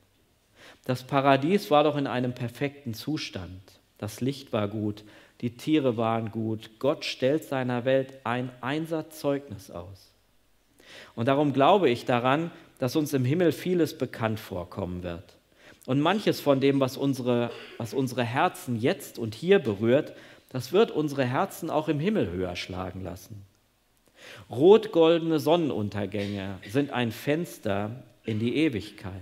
Das 0.84 1.02
Paradies 1.02 1.70
war 1.70 1.84
doch 1.84 1.96
in 1.96 2.06
einem 2.06 2.32
perfekten 2.32 2.94
Zustand. 2.94 3.60
Das 3.98 4.20
Licht 4.20 4.52
war 4.52 4.68
gut, 4.68 5.04
die 5.40 5.56
Tiere 5.56 5.96
waren 5.96 6.30
gut. 6.30 6.70
Gott 6.78 7.04
stellt 7.04 7.44
seiner 7.44 7.84
Welt 7.84 8.14
ein 8.24 8.50
Einsatzzeugnis 8.60 9.70
aus. 9.70 10.12
Und 11.14 11.28
darum 11.28 11.52
glaube 11.52 11.90
ich 11.90 12.04
daran, 12.04 12.50
dass 12.78 12.96
uns 12.96 13.12
im 13.12 13.24
Himmel 13.24 13.52
vieles 13.52 13.96
bekannt 13.96 14.40
vorkommen 14.40 15.02
wird. 15.02 15.36
Und 15.86 16.00
manches 16.00 16.40
von 16.40 16.60
dem, 16.60 16.80
was 16.80 16.96
unsere, 16.96 17.50
was 17.78 17.94
unsere 17.94 18.24
Herzen 18.24 18.76
jetzt 18.76 19.18
und 19.18 19.34
hier 19.34 19.58
berührt, 19.58 20.12
das 20.50 20.72
wird 20.72 20.90
unsere 20.90 21.24
Herzen 21.24 21.70
auch 21.70 21.88
im 21.88 22.00
Himmel 22.00 22.30
höher 22.30 22.56
schlagen 22.56 23.02
lassen. 23.02 23.44
Rot-goldene 24.50 25.38
Sonnenuntergänge 25.38 26.58
sind 26.68 26.90
ein 26.90 27.12
Fenster 27.12 28.02
in 28.24 28.38
die 28.38 28.56
Ewigkeit. 28.56 29.12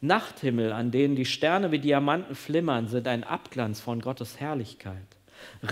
Nachthimmel, 0.00 0.72
an 0.72 0.90
denen 0.90 1.14
die 1.14 1.24
Sterne 1.24 1.70
wie 1.70 1.78
Diamanten 1.78 2.34
flimmern, 2.34 2.88
sind 2.88 3.06
ein 3.06 3.24
Abglanz 3.24 3.80
von 3.80 4.00
Gottes 4.00 4.40
Herrlichkeit. 4.40 4.96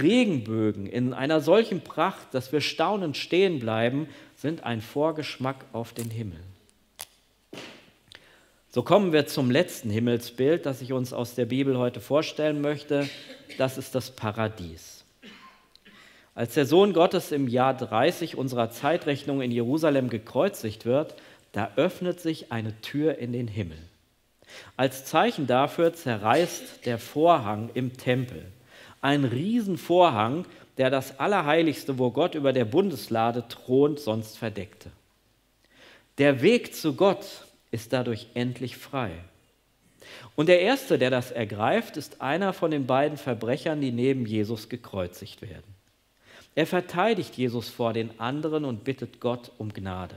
Regenbögen 0.01 0.87
in 0.87 1.15
einer 1.15 1.41
solchen 1.41 1.81
Pracht, 1.81 2.33
dass 2.33 2.53
wir 2.53 2.61
staunend 2.61 3.17
stehen 3.17 3.59
bleiben, 3.59 4.09
sind 4.37 4.65
ein 4.65 4.81
Vorgeschmack 4.81 5.65
auf 5.73 5.93
den 5.93 6.11
Himmel. 6.11 6.41
So 8.73 8.85
kommen 8.85 9.13
wir 9.13 9.27
zum 9.27 9.51
letzten 9.51 9.91
Himmelsbild, 9.91 10.65
das 10.65 10.81
ich 10.81 10.93
uns 10.93 11.13
aus 11.13 11.35
der 11.35 11.47
Bibel 11.47 11.77
heute 11.77 11.99
vorstellen 11.99 12.61
möchte. 12.61 13.11
Das 13.59 13.77
ist 13.77 13.97
das 13.97 14.13
Paradies. 14.13 15.05
Als 16.37 16.55
der 16.55 16.67
Sohn 16.67 16.93
Gottes 16.93 17.33
im 17.33 17.49
Jahr 17.49 17.77
30 17.77 18.39
unserer 18.39 18.71
Zeitrechnung 18.71 19.43
in 19.43 19.51
Jerusalem 19.51 20.09
gekreuzigt 20.09 20.87
wird, 20.87 21.17
da 21.51 21.73
öffnet 21.75 22.21
sich 22.21 22.53
eine 22.53 22.81
Tür 22.81 23.19
in 23.19 23.33
den 23.33 23.49
Himmel. 23.49 23.79
Als 24.77 25.05
Zeichen 25.05 25.49
dafür 25.49 25.93
zerreißt 25.93 26.87
der 26.87 26.99
Vorhang 26.99 27.71
im 27.75 27.97
Tempel. 27.97 28.47
Ein 29.01 29.25
Riesenvorhang, 29.25 30.45
der 30.79 30.91
das 30.91 31.19
Allerheiligste, 31.19 31.99
wo 31.99 32.13
Gott 32.13 32.37
über 32.37 32.53
der 32.53 32.67
Bundeslade 32.67 33.49
thront, 33.49 33.99
sonst 33.99 34.39
verdeckte. 34.39 34.93
Der 36.19 36.41
Weg 36.41 36.77
zu 36.77 36.95
Gott 36.95 37.50
ist 37.71 37.93
dadurch 37.93 38.29
endlich 38.35 38.77
frei. 38.77 39.13
Und 40.35 40.49
der 40.49 40.61
Erste, 40.61 40.99
der 40.99 41.11
das 41.11 41.31
ergreift, 41.31 41.97
ist 41.97 42.21
einer 42.21 42.53
von 42.53 42.71
den 42.71 42.87
beiden 42.87 43.19
Verbrechern, 43.19 43.81
die 43.81 43.93
neben 43.93 44.27
Jesus 44.27 44.69
gekreuzigt 44.69 45.43
werden. 45.43 45.75
Er 46.55 46.67
verteidigt 46.67 47.37
Jesus 47.37 47.69
vor 47.69 47.93
den 47.93 48.19
anderen 48.19 48.65
und 48.65 48.85
bittet 48.85 49.21
Gott 49.21 49.53
um 49.59 49.73
Gnade. 49.73 50.17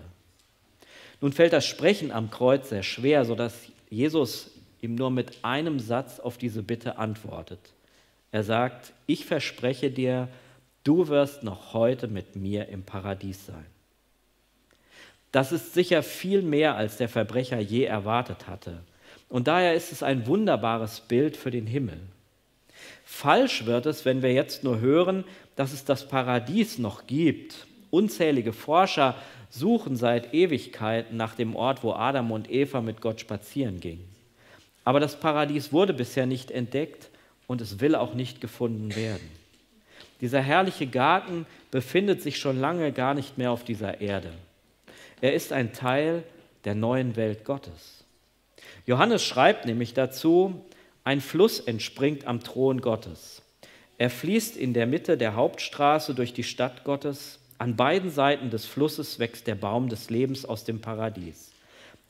Nun 1.22 1.32
fällt 1.32 1.54
das 1.54 1.66
Sprechen 1.66 2.12
am 2.12 2.32
Kreuz 2.32 2.70
sehr 2.70 2.84
schwer, 2.84 3.24
sodass 3.26 3.68
Jesus 3.90 4.52
ihm 4.82 4.96
nur 4.96 5.12
mit 5.12 5.38
einem 5.44 5.80
Satz 5.80 6.20
auf 6.20 6.38
diese 6.38 6.64
Bitte 6.64 6.98
antwortet. 6.98 7.60
Er 8.32 8.44
sagt, 8.44 8.94
ich 9.06 9.26
verspreche 9.26 9.92
dir, 9.92 10.28
du 10.84 11.08
wirst 11.08 11.44
noch 11.44 11.74
heute 11.74 12.08
mit 12.08 12.36
mir 12.36 12.68
im 12.68 12.84
Paradies 12.84 13.46
sein. 13.46 13.66
Das 15.34 15.52
ist 15.52 15.74
sicher 15.74 16.04
viel 16.04 16.44
mehr, 16.44 16.76
als 16.76 16.98
der 16.98 17.10
Verbrecher 17.10 17.60
je 17.60 17.86
erwartet 17.86 18.48
hatte. 18.48 18.78
Und 19.30 19.48
daher 19.48 19.74
ist 19.74 19.92
es 19.92 20.04
ein 20.04 20.28
wunderbares 20.28 21.00
Bild 21.00 21.36
für 21.36 21.50
den 21.50 21.66
Himmel. 21.66 22.00
Falsch 23.04 23.66
wird 23.66 23.88
es, 23.88 24.06
wenn 24.06 24.22
wir 24.22 24.32
jetzt 24.32 24.64
nur 24.64 24.80
hören, 24.80 25.24
dass 25.56 25.74
es 25.74 25.86
das 25.86 26.08
Paradies 26.08 26.78
noch 26.78 27.08
gibt. 27.08 27.66
Unzählige 27.90 28.54
Forscher 28.54 29.16
suchen 29.50 29.96
seit 29.96 30.36
Ewigkeiten 30.36 31.18
nach 31.18 31.34
dem 31.34 31.56
Ort, 31.56 31.84
wo 31.84 31.94
Adam 31.94 32.32
und 32.32 32.52
Eva 32.52 32.82
mit 32.82 33.02
Gott 33.02 33.20
spazieren 33.20 33.80
gingen. 33.80 34.08
Aber 34.84 35.00
das 35.00 35.20
Paradies 35.20 35.74
wurde 35.74 35.96
bisher 35.96 36.28
nicht 36.28 36.52
entdeckt 36.52 37.10
und 37.48 37.60
es 37.60 37.80
will 37.80 37.96
auch 37.96 38.14
nicht 38.14 38.40
gefunden 38.40 38.96
werden. 38.96 39.28
Dieser 40.22 40.42
herrliche 40.42 40.86
Garten 40.86 41.48
befindet 41.72 42.22
sich 42.22 42.38
schon 42.38 42.60
lange 42.60 42.92
gar 42.92 43.16
nicht 43.16 43.40
mehr 43.40 43.50
auf 43.50 43.64
dieser 43.64 44.00
Erde. 44.00 44.32
Er 45.24 45.34
ist 45.34 45.54
ein 45.54 45.72
Teil 45.72 46.26
der 46.66 46.76
neuen 46.76 47.16
Welt 47.16 47.46
Gottes. 47.46 48.04
Johannes 48.86 49.24
schreibt 49.24 49.66
nämlich 49.66 49.94
dazu, 49.94 50.66
ein 51.06 51.22
Fluss 51.22 51.62
entspringt 51.62 52.28
am 52.28 52.42
Thron 52.42 52.82
Gottes. 52.82 53.42
Er 53.98 54.10
fließt 54.10 54.58
in 54.58 54.74
der 54.74 54.86
Mitte 54.86 55.18
der 55.18 55.38
Hauptstraße 55.38 56.14
durch 56.14 56.34
die 56.34 56.44
Stadt 56.44 56.84
Gottes. 56.84 57.40
An 57.58 57.78
beiden 57.78 58.10
Seiten 58.10 58.50
des 58.50 58.66
Flusses 58.66 59.18
wächst 59.18 59.48
der 59.48 59.56
Baum 59.56 59.88
des 59.88 60.10
Lebens 60.10 60.44
aus 60.44 60.66
dem 60.66 60.82
Paradies. 60.82 61.54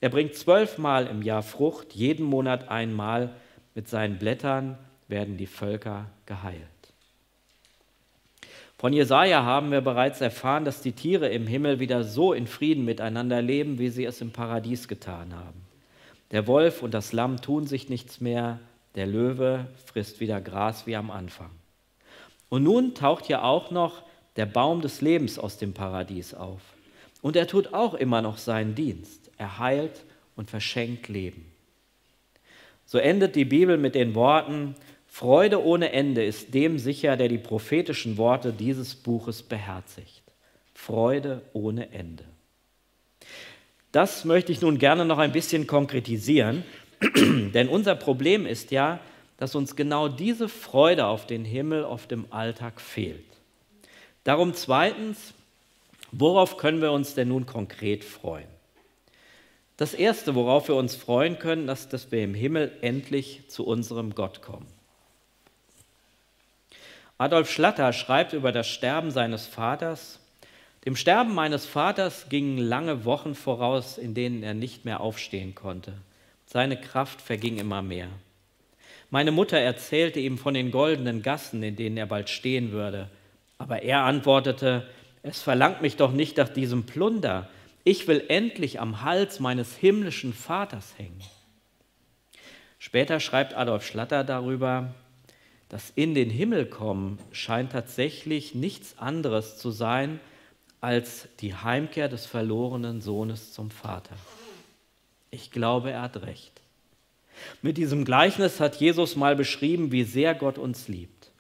Er 0.02 0.10
bringt 0.10 0.34
zwölfmal 0.34 1.06
im 1.06 1.22
Jahr 1.22 1.44
Frucht, 1.44 1.94
jeden 1.94 2.26
Monat 2.26 2.70
einmal. 2.70 3.36
Mit 3.76 3.88
seinen 3.90 4.18
Blättern 4.18 4.76
werden 5.08 5.38
die 5.38 5.46
Völker 5.46 6.08
geheilt. 6.26 6.73
Von 8.84 8.92
Jesaja 8.92 9.46
haben 9.46 9.72
wir 9.72 9.80
bereits 9.80 10.20
erfahren, 10.20 10.66
dass 10.66 10.82
die 10.82 10.92
Tiere 10.92 11.30
im 11.30 11.48
Himmel 11.48 11.80
wieder 11.80 12.04
so 12.04 12.34
in 12.34 12.48
Frieden 12.48 12.84
miteinander 12.84 13.42
leben, 13.42 13.80
wie 13.80 13.88
sie 13.88 14.04
es 14.04 14.20
im 14.20 14.32
Paradies 14.32 14.90
getan 14.90 15.34
haben. 15.34 15.62
Der 16.32 16.48
Wolf 16.48 16.84
und 16.84 16.94
das 16.94 17.14
Lamm 17.14 17.40
tun 17.40 17.66
sich 17.66 17.88
nichts 17.88 18.20
mehr, 18.20 18.60
der 18.96 19.08
Löwe 19.08 19.68
frisst 19.86 20.20
wieder 20.20 20.42
Gras 20.42 20.86
wie 20.86 20.98
am 20.98 21.12
Anfang. 21.12 21.52
Und 22.50 22.64
nun 22.64 22.94
taucht 22.94 23.30
ja 23.30 23.44
auch 23.44 23.72
noch 23.72 24.04
der 24.36 24.48
Baum 24.48 24.82
des 24.82 25.00
Lebens 25.00 25.40
aus 25.40 25.58
dem 25.58 25.72
Paradies 25.72 26.34
auf. 26.34 26.60
Und 27.22 27.38
er 27.38 27.48
tut 27.48 27.74
auch 27.74 27.94
immer 27.94 28.22
noch 28.22 28.38
seinen 28.38 28.76
Dienst. 28.76 29.32
Er 29.38 29.60
heilt 29.60 30.04
und 30.36 30.50
verschenkt 30.50 31.08
Leben. 31.08 31.46
So 32.86 32.98
endet 32.98 33.38
die 33.38 33.46
Bibel 33.46 33.78
mit 33.78 33.96
den 33.96 34.14
Worten, 34.14 34.76
Freude 35.16 35.64
ohne 35.64 35.92
Ende 35.92 36.26
ist 36.26 36.56
dem 36.56 36.80
sicher, 36.80 37.16
der 37.16 37.28
die 37.28 37.38
prophetischen 37.38 38.18
Worte 38.18 38.52
dieses 38.52 38.96
Buches 38.96 39.44
beherzigt. 39.44 40.24
Freude 40.74 41.44
ohne 41.54 41.92
Ende. 41.92 42.24
Das 43.92 44.26
möchte 44.26 44.52
ich 44.52 44.62
nun 44.62 44.80
gerne 44.80 45.06
noch 45.06 45.20
ein 45.20 45.32
bisschen 45.32 45.68
konkretisieren, 45.68 46.64
denn 47.54 47.70
unser 47.70 47.94
Problem 47.94 48.48
ist 48.48 48.72
ja, 48.72 49.00
dass 49.38 49.54
uns 49.54 49.76
genau 49.76 50.08
diese 50.08 50.50
Freude 50.50 51.06
auf 51.06 51.28
den 51.28 51.46
Himmel 51.46 51.84
oft 51.84 52.12
im 52.12 52.26
Alltag 52.32 52.82
fehlt. 52.82 53.24
Darum 54.24 54.56
zweitens, 54.56 55.36
worauf 56.12 56.58
können 56.58 56.82
wir 56.82 56.92
uns 56.92 57.14
denn 57.14 57.28
nun 57.28 57.46
konkret 57.46 58.04
freuen? 58.04 58.50
Das 59.78 59.94
Erste, 59.94 60.34
worauf 60.34 60.70
wir 60.70 60.76
uns 60.76 60.96
freuen 60.96 61.38
können, 61.38 61.70
ist, 61.70 61.94
dass 61.94 62.12
wir 62.12 62.24
im 62.24 62.34
Himmel 62.34 62.72
endlich 62.82 63.44
zu 63.48 63.64
unserem 63.64 64.16
Gott 64.16 64.42
kommen. 64.42 64.73
Adolf 67.18 67.52
Schlatter 67.52 67.94
schreibt 67.94 68.34
über 68.34 68.52
das 68.52 68.68
Sterben 68.68 69.12
seines 69.12 69.46
Vaters, 69.46 70.20
dem 70.86 70.98
Sterben 70.98 71.34
meines 71.34 71.66
Vaters 71.66 72.28
gingen 72.28 72.58
lange 72.58 73.06
Wochen 73.06 73.36
voraus, 73.36 73.98
in 73.98 74.14
denen 74.14 74.44
er 74.44 74.54
nicht 74.54 74.84
mehr 74.84 75.00
aufstehen 75.00 75.56
konnte. 75.56 75.94
Seine 76.46 76.80
Kraft 76.80 77.22
verging 77.22 77.58
immer 77.58 77.82
mehr. 77.82 78.10
Meine 79.10 79.32
Mutter 79.32 79.58
erzählte 79.58 80.20
ihm 80.20 80.38
von 80.38 80.54
den 80.54 80.72
goldenen 80.72 81.22
Gassen, 81.22 81.64
in 81.64 81.78
denen 81.78 81.96
er 81.96 82.08
bald 82.08 82.30
stehen 82.30 82.72
würde. 82.72 83.10
Aber 83.58 83.84
er 83.84 84.02
antwortete, 84.02 84.90
es 85.22 85.42
verlangt 85.42 85.82
mich 85.82 85.96
doch 85.96 86.12
nicht 86.12 86.36
nach 86.36 86.50
diesem 86.50 86.86
Plunder. 86.86 87.48
Ich 87.86 88.08
will 88.08 88.26
endlich 88.28 88.82
am 88.82 89.04
Hals 89.04 89.40
meines 89.40 89.78
himmlischen 89.78 90.34
Vaters 90.34 90.96
hängen. 90.98 91.22
Später 92.78 93.22
schreibt 93.22 93.54
Adolf 93.54 93.86
Schlatter 93.88 94.26
darüber, 94.26 94.94
das 95.74 95.92
in 95.96 96.14
den 96.14 96.30
Himmel 96.30 96.68
kommen 96.68 97.18
scheint 97.32 97.72
tatsächlich 97.72 98.54
nichts 98.54 99.00
anderes 99.00 99.58
zu 99.58 99.72
sein 99.72 100.20
als 100.82 101.28
die 101.40 101.56
Heimkehr 101.56 102.08
des 102.08 102.28
verlorenen 102.28 103.02
Sohnes 103.02 103.54
zum 103.54 103.72
Vater. 103.72 104.16
Ich 105.32 105.50
glaube, 105.50 105.90
er 105.90 106.04
hat 106.04 106.22
recht. 106.22 106.62
Mit 107.64 107.78
diesem 107.78 108.06
Gleichnis 108.06 108.60
hat 108.60 108.76
Jesus 108.76 109.16
mal 109.16 109.36
beschrieben, 109.36 109.92
wie 109.92 110.04
sehr 110.04 110.36
Gott 110.36 110.60
uns 110.60 110.88
liebt. 110.90 111.32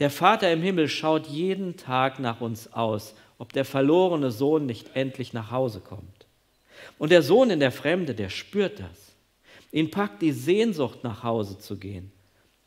Der 0.00 0.10
Vater 0.10 0.52
im 0.52 0.62
Himmel 0.62 0.88
schaut 0.88 1.28
jeden 1.28 1.76
Tag 1.76 2.18
nach 2.18 2.40
uns 2.40 2.72
aus, 2.72 3.14
ob 3.38 3.52
der 3.52 3.64
verlorene 3.64 4.32
Sohn 4.32 4.66
nicht 4.66 4.96
endlich 4.96 5.32
nach 5.32 5.52
Hause 5.52 5.78
kommt. 5.78 6.26
Und 6.98 7.12
der 7.12 7.22
Sohn 7.22 7.50
in 7.50 7.60
der 7.60 7.70
Fremde, 7.70 8.16
der 8.16 8.30
spürt 8.30 8.80
das. 8.80 9.14
Ihn 9.70 9.92
packt 9.92 10.22
die 10.22 10.32
Sehnsucht, 10.32 11.04
nach 11.04 11.22
Hause 11.22 11.60
zu 11.60 11.76
gehen. 11.76 12.10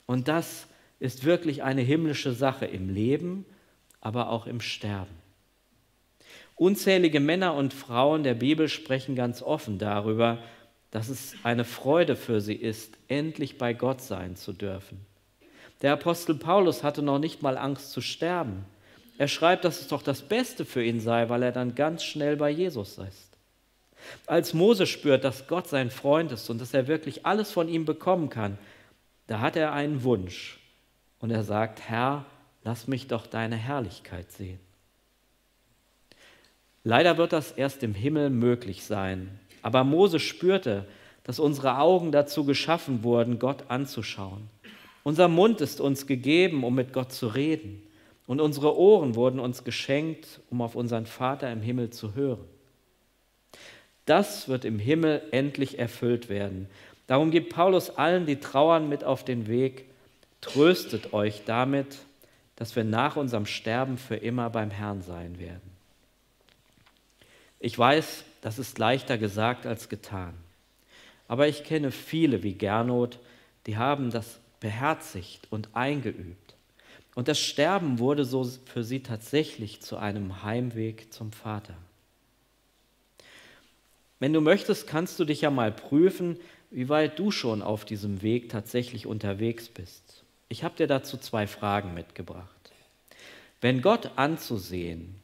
Und 0.05 0.29
das 0.29 0.68
ist 0.99 1.23
wirklich 1.23 1.63
eine 1.63 1.81
himmlische 1.81 2.33
Sache 2.33 2.65
im 2.65 2.89
Leben, 2.89 3.45
aber 4.01 4.29
auch 4.29 4.47
im 4.47 4.61
Sterben. 4.61 5.15
Unzählige 6.55 7.21
Männer 7.21 7.53
und 7.53 7.73
Frauen 7.73 8.23
der 8.23 8.33
Bibel 8.33 8.67
sprechen 8.67 9.15
ganz 9.15 9.41
offen 9.41 9.77
darüber, 9.79 10.39
dass 10.91 11.07
es 11.07 11.35
eine 11.43 11.63
Freude 11.63 12.15
für 12.15 12.41
sie 12.41 12.55
ist, 12.55 12.97
endlich 13.07 13.57
bei 13.57 13.73
Gott 13.73 14.01
sein 14.01 14.35
zu 14.35 14.51
dürfen. 14.51 15.05
Der 15.81 15.93
Apostel 15.93 16.35
Paulus 16.35 16.83
hatte 16.83 17.01
noch 17.01 17.19
nicht 17.19 17.41
mal 17.41 17.57
Angst 17.57 17.91
zu 17.91 18.01
sterben. 18.01 18.65
Er 19.17 19.29
schreibt, 19.29 19.63
dass 19.63 19.79
es 19.79 19.87
doch 19.87 20.01
das 20.01 20.21
Beste 20.21 20.65
für 20.65 20.83
ihn 20.83 20.99
sei, 20.99 21.29
weil 21.29 21.43
er 21.43 21.51
dann 21.53 21.75
ganz 21.75 22.03
schnell 22.03 22.35
bei 22.35 22.49
Jesus 22.49 22.97
ist. 22.97 23.29
Als 24.25 24.53
Mose 24.53 24.87
spürt, 24.87 25.23
dass 25.23 25.47
Gott 25.47 25.67
sein 25.67 25.91
Freund 25.91 26.31
ist 26.31 26.49
und 26.49 26.59
dass 26.59 26.73
er 26.73 26.87
wirklich 26.87 27.25
alles 27.25 27.51
von 27.51 27.69
ihm 27.69 27.85
bekommen 27.85 28.29
kann, 28.29 28.57
da 29.27 29.39
hat 29.39 29.55
er 29.55 29.71
einen 29.73 30.03
Wunsch 30.03 30.58
und 31.19 31.31
er 31.31 31.43
sagt, 31.43 31.81
Herr, 31.89 32.25
lass 32.63 32.87
mich 32.87 33.07
doch 33.07 33.27
deine 33.27 33.55
Herrlichkeit 33.55 34.31
sehen. 34.31 34.59
Leider 36.83 37.17
wird 37.17 37.33
das 37.33 37.51
erst 37.51 37.83
im 37.83 37.93
Himmel 37.93 38.29
möglich 38.29 38.85
sein, 38.85 39.39
aber 39.61 39.83
Mose 39.83 40.19
spürte, 40.19 40.85
dass 41.23 41.39
unsere 41.39 41.77
Augen 41.77 42.11
dazu 42.11 42.45
geschaffen 42.45 43.03
wurden, 43.03 43.37
Gott 43.37 43.65
anzuschauen. 43.67 44.49
Unser 45.03 45.27
Mund 45.27 45.61
ist 45.61 45.81
uns 45.81 46.07
gegeben, 46.07 46.63
um 46.63 46.75
mit 46.75 46.93
Gott 46.93 47.11
zu 47.11 47.27
reden. 47.27 47.83
Und 48.27 48.41
unsere 48.41 48.77
Ohren 48.77 49.15
wurden 49.15 49.39
uns 49.39 49.63
geschenkt, 49.63 50.39
um 50.49 50.61
auf 50.61 50.75
unseren 50.75 51.05
Vater 51.05 51.51
im 51.51 51.61
Himmel 51.61 51.89
zu 51.89 52.13
hören. 52.15 52.45
Das 54.05 54.47
wird 54.47 54.65
im 54.65 54.79
Himmel 54.79 55.23
endlich 55.31 55.79
erfüllt 55.79 56.29
werden. 56.29 56.67
Darum 57.07 57.31
gibt 57.31 57.53
Paulus 57.53 57.89
allen, 57.89 58.25
die 58.25 58.35
trauern, 58.35 58.87
mit 58.87 59.03
auf 59.03 59.25
den 59.25 59.47
Weg. 59.47 59.85
Tröstet 60.41 61.13
euch 61.13 61.43
damit, 61.45 61.97
dass 62.55 62.75
wir 62.75 62.83
nach 62.83 63.15
unserem 63.15 63.45
Sterben 63.45 63.97
für 63.97 64.15
immer 64.15 64.49
beim 64.49 64.71
Herrn 64.71 65.01
sein 65.01 65.39
werden. 65.39 65.69
Ich 67.59 67.77
weiß, 67.77 68.23
das 68.41 68.59
ist 68.59 68.77
leichter 68.77 69.17
gesagt 69.17 69.65
als 69.65 69.89
getan. 69.89 70.33
Aber 71.27 71.47
ich 71.47 71.63
kenne 71.63 71.91
viele 71.91 72.41
wie 72.43 72.53
Gernot, 72.53 73.19
die 73.65 73.77
haben 73.77 74.11
das 74.11 74.39
beherzigt 74.59 75.47
und 75.49 75.69
eingeübt. 75.73 76.55
Und 77.15 77.27
das 77.27 77.39
Sterben 77.39 77.99
wurde 77.99 78.23
so 78.23 78.43
für 78.43 78.83
sie 78.83 79.01
tatsächlich 79.01 79.81
zu 79.81 79.97
einem 79.97 80.43
Heimweg 80.43 81.13
zum 81.13 81.31
Vater. 81.31 81.75
Wenn 84.19 84.33
du 84.33 84.41
möchtest, 84.41 84.87
kannst 84.87 85.19
du 85.19 85.25
dich 85.25 85.41
ja 85.41 85.49
mal 85.49 85.71
prüfen, 85.71 86.37
wie 86.71 86.89
weit 86.89 87.17
du 87.17 87.31
schon 87.31 87.61
auf 87.61 87.85
diesem 87.85 88.21
Weg 88.21 88.49
tatsächlich 88.49 89.05
unterwegs 89.07 89.69
bist. 89.69 90.23
Ich 90.49 90.63
habe 90.63 90.75
dir 90.75 90.87
dazu 90.87 91.17
zwei 91.17 91.47
Fragen 91.47 91.93
mitgebracht. 91.93 92.71
Wenn 93.61 93.81
Gott 93.81 94.11
anzusehen 94.15 95.15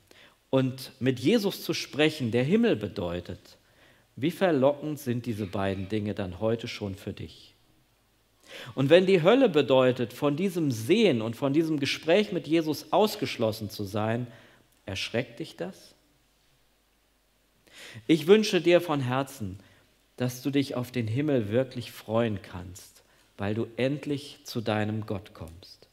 und 0.50 0.92
mit 1.00 1.20
Jesus 1.20 1.64
zu 1.64 1.74
sprechen 1.74 2.32
der 2.32 2.44
Himmel 2.44 2.76
bedeutet, 2.76 3.58
wie 4.16 4.32
verlockend 4.32 5.00
sind 5.00 5.26
diese 5.26 5.48
beiden 5.48 5.90
Dinge 5.90 6.14
dann 6.14 6.40
heute 6.40 6.68
schon 6.68 6.96
für 6.96 7.12
dich? 7.12 7.56
Und 8.76 8.90
wenn 8.90 9.06
die 9.06 9.24
Hölle 9.24 9.50
bedeutet, 9.50 10.14
von 10.14 10.38
diesem 10.38 10.72
Sehen 10.72 11.22
und 11.22 11.36
von 11.36 11.54
diesem 11.54 11.80
Gespräch 11.80 12.32
mit 12.32 12.48
Jesus 12.48 12.94
ausgeschlossen 12.94 13.70
zu 13.70 13.84
sein, 13.84 14.28
erschreckt 14.86 15.40
dich 15.40 15.58
das? 15.58 15.96
Ich 18.08 18.28
wünsche 18.28 18.62
dir 18.62 18.80
von 18.82 19.02
Herzen, 19.02 19.60
dass 20.18 20.42
du 20.42 20.52
dich 20.52 20.76
auf 20.76 20.92
den 20.92 21.08
Himmel 21.08 21.50
wirklich 21.50 21.92
freuen 21.92 22.42
kannst, 22.42 22.95
weil 23.38 23.56
du 23.56 23.68
endlich 23.78 24.40
zu 24.44 24.62
deinem 24.62 25.06
Gott 25.06 25.34
kommst. 25.34 25.88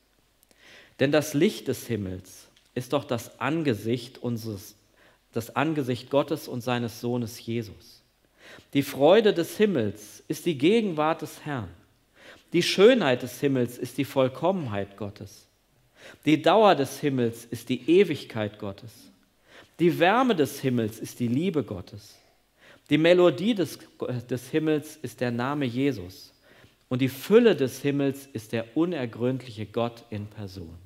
Denn 1.01 1.13
das 1.13 1.35
Licht 1.35 1.69
des 1.69 1.87
Himmels 1.87 2.49
ist 2.75 2.93
doch 2.93 3.05
das 3.05 3.41
Angesicht 3.41 4.19
unseres, 4.19 4.77
das 5.33 5.57
Angesicht 5.57 6.11
Gottes 6.11 6.49
und 6.49 6.61
seines 6.61 7.01
Sohnes 7.01 7.45
Jesus. 7.45 8.03
Die 8.75 8.83
Freude 8.83 9.33
des 9.33 9.57
Himmels 9.57 10.23
ist 10.29 10.47
die 10.47 10.59
Gegenwart 10.59 11.23
des 11.23 11.45
Herrn. 11.45 11.69
Die 12.53 12.63
Schönheit 12.63 13.23
des 13.23 13.41
Himmels 13.41 13.79
ist 13.79 13.99
die 13.99 14.05
Vollkommenheit 14.05 14.97
Gottes. 14.97 15.47
Die 16.25 16.43
Dauer 16.43 16.75
des 16.75 17.01
Himmels 17.01 17.45
ist 17.45 17.69
die 17.69 17.89
Ewigkeit 17.89 18.59
Gottes. 18.59 18.93
Die 19.79 19.99
Wärme 19.99 20.37
des 20.37 20.61
Himmels 20.61 20.99
ist 20.99 21.19
die 21.21 21.29
Liebe 21.29 21.65
Gottes. 21.65 22.17
Die 22.91 22.99
Melodie 22.99 23.55
des, 23.55 23.79
des 24.29 24.49
Himmels 24.51 24.97
ist 24.97 25.21
der 25.21 25.31
Name 25.31 25.65
Jesus. 25.65 26.33
Und 26.93 26.99
die 26.99 27.09
Fülle 27.09 27.57
des 27.57 27.81
Himmels 27.81 28.29
ist 28.35 28.53
der 28.53 28.77
unergründliche 28.77 29.65
Gott 29.65 30.05
in 30.11 30.27
Person. 30.27 30.77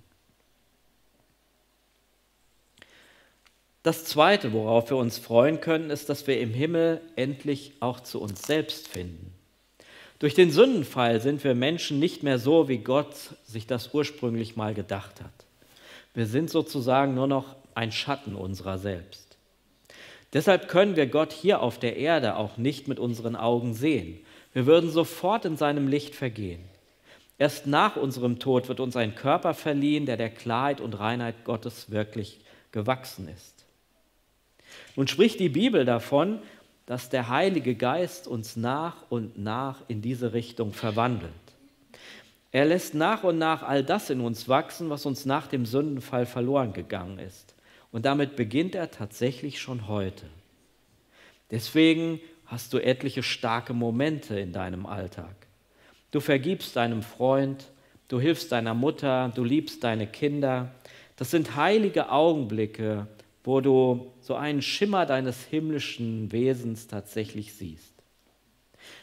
Das 3.83 4.05
Zweite, 4.05 4.53
worauf 4.53 4.89
wir 4.89 4.99
uns 4.99 5.19
freuen 5.19 5.61
können, 5.61 5.91
ist, 5.91 6.09
dass 6.09 6.29
wir 6.29 6.39
im 6.39 6.55
Himmel 6.55 7.01
endlich 7.17 7.73
auch 7.81 7.99
zu 7.99 8.21
uns 8.21 8.43
selbst 8.43 8.87
finden. 8.87 9.33
Durch 10.21 10.35
den 10.35 10.53
Sündenfall 10.53 11.21
sind 11.21 11.43
wir 11.43 11.57
Menschen 11.57 11.99
nicht 11.99 12.23
mehr 12.23 12.39
so, 12.39 12.69
wie 12.69 12.79
Gott 12.79 13.17
sich 13.45 13.67
das 13.67 13.93
ursprünglich 13.93 14.55
mal 14.55 14.75
gedacht 14.75 15.21
hat. 15.21 15.45
Wir 16.15 16.27
sind 16.27 16.51
sozusagen 16.51 17.17
nur 17.17 17.27
noch 17.27 17.57
ein 17.75 17.91
Schatten 17.91 18.37
unserer 18.37 18.79
selbst. 18.79 19.37
Deshalb 20.33 20.69
können 20.69 20.95
wir 20.95 21.09
Gott 21.09 21.33
hier 21.33 21.63
auf 21.63 21.81
der 21.81 21.97
Erde 21.97 22.37
auch 22.37 22.59
nicht 22.59 22.87
mit 22.87 23.01
unseren 23.01 23.35
Augen 23.35 23.75
sehen. 23.75 24.21
Wir 24.57 24.65
würden 24.65 24.89
sofort 24.89 25.45
in 25.45 25.59
seinem 25.59 25.87
Licht 25.87 26.15
vergehen. 26.15 26.65
Erst 27.37 27.67
nach 27.67 27.97
unserem 27.97 28.39
Tod 28.39 28.71
wird 28.71 28.81
uns 28.81 28.97
ein 28.97 29.15
Körper 29.15 29.53
verliehen, 29.53 30.07
der 30.07 30.17
der 30.17 30.31
Klarheit 30.31 30.81
und 30.81 30.99
Reinheit 30.99 31.45
Gottes 31.45 31.91
wirklich 31.91 32.41
gewachsen 32.73 33.29
ist. 33.29 33.67
Nun 34.97 35.09
spricht 35.09 35.41
die 35.41 35.51
Bibel 35.51 35.85
davon, 35.85 36.39
dass 36.87 37.11
der 37.11 37.29
Heilige 37.29 37.75
Geist 37.75 38.27
uns 38.27 38.57
nach 38.57 38.97
und 39.11 39.37
nach 39.37 39.83
in 39.89 40.01
diese 40.01 40.33
Richtung 40.33 40.73
verwandelt. 40.73 41.33
Er 42.51 42.65
lässt 42.65 42.95
nach 42.95 43.25
und 43.25 43.37
nach 43.37 43.63
all 43.63 43.85
das 43.85 44.09
in 44.09 44.23
uns 44.23 44.49
wachsen, 44.49 44.89
was 44.89 45.05
uns 45.05 45.27
nach 45.27 45.49
dem 45.49 45.67
Sündenfall 45.67 46.25
verloren 46.25 46.73
gegangen 46.73 47.19
ist. 47.19 47.55
Und 47.93 48.07
damit 48.07 48.37
beginnt 48.37 48.75
er 48.75 48.91
tatsächlich 48.91 49.61
schon 49.61 49.87
heute. 49.87 50.25
Deswegen 51.51 52.21
hast 52.47 52.73
du 52.73 52.79
etliche 52.79 53.23
starke 53.23 53.75
Momente 53.75 54.39
in 54.39 54.53
deinem 54.53 54.87
Alltag. 54.87 55.35
Du 56.11 56.21
vergibst 56.21 56.77
deinem 56.77 57.03
Freund, 57.03 57.67
du 58.09 58.21
hilfst 58.21 58.53
deiner 58.53 58.75
Mutter, 58.75 59.33
du 59.35 59.45
liebst 59.45 59.85
deine 59.85 60.07
Kinder. 60.07 60.71
Das 61.17 61.31
sind 61.31 61.57
heilige 61.57 62.11
Augenblicke, 62.11 63.07
wo 63.45 63.61
du 63.61 64.13
so 64.21 64.35
einen 64.35 64.63
Schimmer 64.63 65.07
deines 65.07 65.45
himmlischen 65.45 66.33
Wesens 66.33 66.87
tatsächlich 66.87 67.55
siehst. 67.55 67.95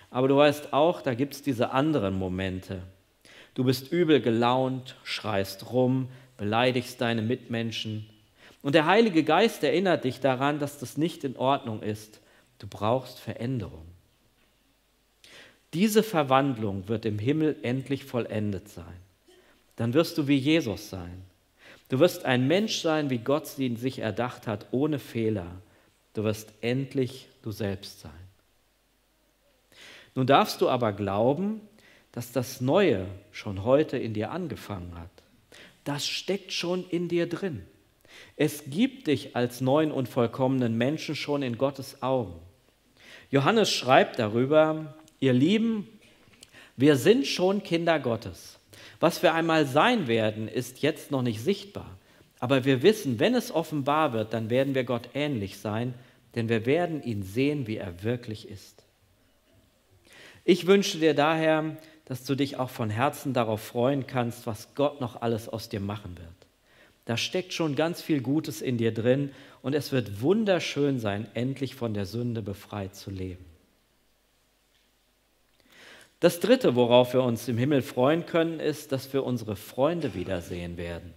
Aber 0.09 0.27
du 0.27 0.37
weißt 0.37 0.73
auch, 0.73 1.01
da 1.01 1.13
gibt 1.13 1.33
es 1.33 1.41
diese 1.41 1.71
anderen 1.71 2.17
Momente. 2.17 2.83
Du 3.55 3.63
bist 3.63 3.91
übel 3.91 4.21
gelaunt, 4.21 4.95
schreist 5.03 5.71
rum, 5.71 6.07
beleidigst 6.37 7.01
deine 7.01 7.21
Mitmenschen. 7.21 8.09
Und 8.61 8.75
der 8.75 8.85
Heilige 8.85 9.23
Geist 9.23 9.63
erinnert 9.63 10.03
dich 10.03 10.19
daran, 10.19 10.59
dass 10.59 10.79
das 10.79 10.97
nicht 10.97 11.23
in 11.23 11.35
Ordnung 11.35 11.81
ist. 11.81 12.19
Du 12.59 12.67
brauchst 12.67 13.19
Veränderung. 13.19 13.85
Diese 15.73 16.03
Verwandlung 16.03 16.87
wird 16.87 17.05
im 17.05 17.17
Himmel 17.17 17.57
endlich 17.63 18.05
vollendet 18.05 18.69
sein. 18.69 18.99
Dann 19.75 19.93
wirst 19.93 20.17
du 20.17 20.27
wie 20.27 20.37
Jesus 20.37 20.89
sein. 20.89 21.23
Du 21.89 21.99
wirst 21.99 22.25
ein 22.25 22.47
Mensch 22.47 22.81
sein, 22.81 23.09
wie 23.09 23.17
Gott 23.17 23.57
ihn 23.57 23.75
sich 23.75 23.99
erdacht 23.99 24.47
hat, 24.47 24.67
ohne 24.71 24.99
Fehler. 24.99 25.47
Du 26.13 26.23
wirst 26.23 26.53
endlich 26.61 27.27
du 27.41 27.51
selbst 27.51 28.01
sein. 28.01 28.11
Nun 30.15 30.27
darfst 30.27 30.61
du 30.61 30.69
aber 30.69 30.93
glauben, 30.93 31.61
dass 32.11 32.31
das 32.31 32.61
Neue 32.61 33.07
schon 33.31 33.63
heute 33.63 33.97
in 33.97 34.13
dir 34.13 34.31
angefangen 34.31 34.93
hat. 34.97 35.09
Das 35.83 36.05
steckt 36.05 36.53
schon 36.53 36.87
in 36.89 37.09
dir 37.09 37.27
drin. 37.27 37.65
Es 38.35 38.63
gibt 38.67 39.07
dich 39.07 39.35
als 39.35 39.61
neuen 39.61 39.91
und 39.91 40.09
vollkommenen 40.09 40.77
Menschen 40.77 41.15
schon 41.15 41.43
in 41.43 41.57
Gottes 41.57 42.01
Augen. 42.01 42.33
Johannes 43.29 43.71
schreibt 43.71 44.19
darüber, 44.19 44.95
ihr 45.19 45.33
Lieben, 45.33 45.87
wir 46.75 46.95
sind 46.95 47.27
schon 47.27 47.63
Kinder 47.63 47.99
Gottes. 47.99 48.59
Was 48.99 49.21
wir 49.21 49.33
einmal 49.33 49.65
sein 49.65 50.07
werden, 50.07 50.47
ist 50.47 50.81
jetzt 50.81 51.11
noch 51.11 51.21
nicht 51.21 51.41
sichtbar. 51.41 51.97
Aber 52.39 52.65
wir 52.65 52.81
wissen, 52.81 53.19
wenn 53.19 53.35
es 53.35 53.51
offenbar 53.51 54.13
wird, 54.13 54.33
dann 54.33 54.49
werden 54.49 54.75
wir 54.75 54.83
Gott 54.83 55.09
ähnlich 55.13 55.59
sein, 55.59 55.93
denn 56.35 56.49
wir 56.49 56.65
werden 56.65 57.03
ihn 57.03 57.23
sehen, 57.23 57.67
wie 57.67 57.77
er 57.77 58.03
wirklich 58.03 58.49
ist. 58.49 58.83
Ich 60.43 60.67
wünsche 60.67 60.97
dir 60.97 61.13
daher, 61.13 61.77
dass 62.05 62.25
du 62.25 62.35
dich 62.35 62.57
auch 62.57 62.69
von 62.69 62.89
Herzen 62.89 63.33
darauf 63.33 63.61
freuen 63.61 64.07
kannst, 64.07 64.45
was 64.45 64.75
Gott 64.75 64.99
noch 64.99 65.21
alles 65.21 65.47
aus 65.47 65.69
dir 65.69 65.79
machen 65.79 66.17
wird. 66.17 66.42
Da 67.05 67.17
steckt 67.17 67.53
schon 67.53 67.75
ganz 67.75 68.01
viel 68.01 68.21
Gutes 68.21 68.61
in 68.61 68.77
dir 68.77 68.93
drin 68.93 69.31
und 69.61 69.73
es 69.73 69.91
wird 69.91 70.21
wunderschön 70.21 70.99
sein, 70.99 71.27
endlich 71.33 71.75
von 71.75 71.93
der 71.93 72.05
Sünde 72.05 72.41
befreit 72.41 72.95
zu 72.95 73.11
leben. 73.11 73.43
Das 76.21 76.39
Dritte, 76.39 76.75
worauf 76.75 77.13
wir 77.13 77.21
uns 77.21 77.49
im 77.49 77.57
Himmel 77.57 77.81
freuen 77.81 78.25
können, 78.25 78.61
ist, 78.61 78.93
dass 78.93 79.11
wir 79.11 79.25
unsere 79.25 79.57
Freunde 79.57 80.13
wiedersehen 80.13 80.77
werden. 80.77 81.13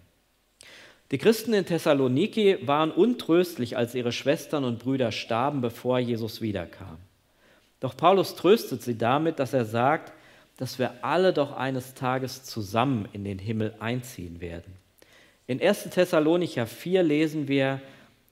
Die 1.13 1.19
Christen 1.19 1.55
in 1.55 1.65
Thessaloniki 1.65 2.59
waren 2.67 2.91
untröstlich, 2.91 3.77
als 3.77 3.95
ihre 3.95 4.11
Schwestern 4.11 4.65
und 4.65 4.81
Brüder 4.81 5.13
starben, 5.13 5.61
bevor 5.61 6.01
Jesus 6.01 6.41
wiederkam. 6.41 6.99
Doch 7.79 7.97
Paulus 7.97 8.35
tröstet 8.35 8.83
sie 8.83 8.99
damit, 8.99 9.39
dass 9.39 9.53
er 9.53 9.65
sagt, 9.65 10.13
dass 10.57 10.81
wir 10.81 11.05
alle 11.05 11.33
doch 11.33 11.53
eines 11.53 11.95
Tages 11.95 12.43
zusammen 12.43 13.07
in 13.13 13.23
den 13.23 13.39
Himmel 13.39 13.75
einziehen 13.79 14.41
werden. 14.41 14.75
In 15.47 15.63
1. 15.63 15.91
Thessalonicher 15.91 16.67
4 16.67 17.03
lesen 17.03 17.47
wir, 17.47 17.81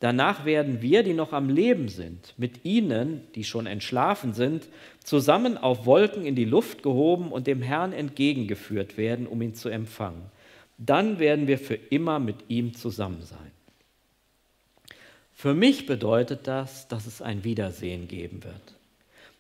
danach 0.01 0.45
werden 0.45 0.83
wir, 0.83 1.03
die 1.05 1.13
noch 1.13 1.33
am 1.33 1.49
Leben 1.49 1.89
sind, 1.89 2.35
mit 2.37 2.65
ihnen, 2.65 3.23
die 3.35 3.45
schon 3.45 3.67
entschlafen 3.67 4.35
sind, 4.35 4.67
zusammen 5.03 5.57
auf 5.57 5.87
Wolken 5.87 6.27
in 6.27 6.35
die 6.35 6.45
Luft 6.45 6.83
gehoben 6.83 7.31
und 7.31 7.47
dem 7.47 7.63
Herrn 7.63 7.93
entgegengeführt 7.93 8.97
werden, 8.97 9.27
um 9.27 9.41
ihn 9.43 9.55
zu 9.55 9.69
empfangen. 9.69 10.23
Dann 10.77 11.21
werden 11.21 11.47
wir 11.47 11.59
für 11.59 11.77
immer 11.77 12.19
mit 12.19 12.37
ihm 12.49 12.75
zusammen 12.75 13.23
sein. 13.23 13.53
Für 15.33 15.55
mich 15.55 15.87
bedeutet 15.87 16.47
das, 16.49 16.89
dass 16.89 17.07
es 17.07 17.23
ein 17.23 17.45
Wiedersehen 17.45 18.09
geben 18.09 18.43
wird. 18.43 18.75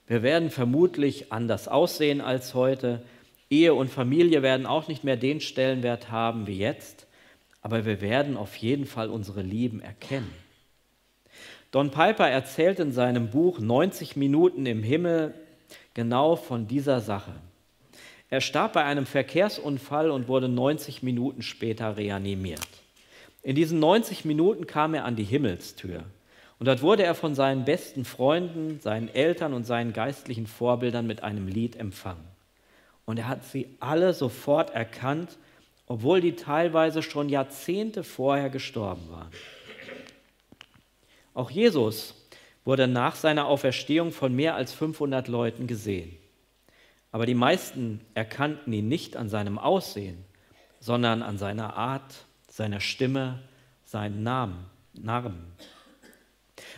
Wir 0.07 0.23
werden 0.23 0.51
vermutlich 0.51 1.33
anders 1.33 1.67
aussehen 1.67 2.21
als 2.21 2.55
heute. 2.55 3.03
Ehe 3.51 3.75
und 3.75 3.91
Familie 3.91 4.43
werden 4.43 4.67
auch 4.67 4.87
nicht 4.87 5.03
mehr 5.03 5.17
den 5.17 5.41
Stellenwert 5.41 6.11
haben 6.11 6.47
wie 6.47 6.59
jetzt, 6.59 7.04
aber 7.65 7.87
wir 7.87 8.03
werden 8.03 8.37
auf 8.37 8.55
jeden 8.57 8.85
Fall 8.85 9.09
unsere 9.09 9.41
Lieben 9.41 9.81
erkennen. 9.81 10.31
Don 11.71 11.91
Piper 11.91 12.29
erzählt 12.29 12.79
in 12.79 12.93
seinem 12.93 13.31
Buch 13.31 13.59
90 13.59 14.15
Minuten 14.15 14.67
im 14.67 14.83
Himmel 14.83 15.35
genau 15.95 16.37
von 16.37 16.69
dieser 16.69 17.01
Sache. 17.01 17.33
Er 18.29 18.43
starb 18.43 18.75
bei 18.75 18.85
einem 18.85 19.07
Verkehrsunfall 19.07 20.11
und 20.11 20.29
wurde 20.29 20.49
90 20.49 21.03
Minuten 21.03 21.41
später 21.41 21.97
reanimiert. 21.97 22.69
In 23.43 23.57
diesen 23.57 23.81
90 23.81 24.27
Minuten 24.27 24.67
kam 24.67 24.93
er 24.93 25.07
an 25.07 25.17
die 25.17 25.25
Himmelstür. 25.25 26.05
Und 26.59 26.67
dort 26.67 26.83
wurde 26.83 27.03
er 27.03 27.15
von 27.15 27.35
seinen 27.35 27.65
besten 27.65 28.05
Freunden, 28.05 28.79
seinen 28.81 29.09
Eltern 29.09 29.55
und 29.55 29.65
seinen 29.65 29.95
geistlichen 29.95 30.47
Vorbildern 30.47 31.07
mit 31.07 31.23
einem 31.23 31.49
Lied 31.49 31.77
empfangen. 31.77 32.25
Und 33.07 33.19
er 33.19 33.29
hat 33.29 33.45
sie 33.45 33.69
alle 33.81 34.13
sofort 34.13 34.71
erkannt, 34.71 35.39
obwohl 35.87 36.21
die 36.21 36.37
teilweise 36.37 37.03
schon 37.03 37.29
Jahrzehnte 37.29 38.05
vorher 38.05 38.51
gestorben 38.51 39.03
waren. 39.11 39.31
Auch 41.35 41.51
Jesus 41.51 42.15
wurde 42.65 42.87
nach 42.87 43.17
seiner 43.17 43.47
Auferstehung 43.47 44.13
von 44.13 44.35
mehr 44.35 44.55
als 44.55 44.73
500 44.73 45.29
Leuten 45.29 45.67
gesehen. 45.67 46.17
Aber 47.13 47.27
die 47.27 47.35
meisten 47.35 48.01
erkannten 48.15 48.73
ihn 48.73 48.89
nicht 48.89 49.17
an 49.17 49.29
seinem 49.29 49.59
Aussehen, 49.59 50.25
sondern 50.81 51.23
an 51.23 51.39
seiner 51.39 51.77
Art, 51.77 52.27
seiner 52.49 52.81
Stimme, 52.81 53.41
seinen 53.85 54.23
Namen, 54.23 54.67
Namen. 54.95 55.53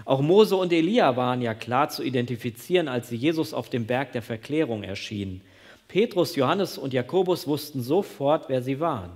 Auch 0.04 0.20
Mose 0.20 0.56
und 0.56 0.72
Elia 0.72 1.16
waren 1.16 1.40
ja 1.40 1.54
klar 1.54 1.88
zu 1.88 2.02
identifizieren, 2.02 2.88
als 2.88 3.08
sie 3.08 3.16
Jesus 3.16 3.54
auf 3.54 3.70
dem 3.70 3.86
Berg 3.86 4.12
der 4.12 4.22
Verklärung 4.22 4.82
erschienen. 4.82 5.42
Petrus, 5.88 6.36
Johannes 6.36 6.78
und 6.78 6.92
Jakobus 6.92 7.46
wussten 7.46 7.82
sofort, 7.82 8.48
wer 8.48 8.62
sie 8.62 8.80
waren. 8.80 9.12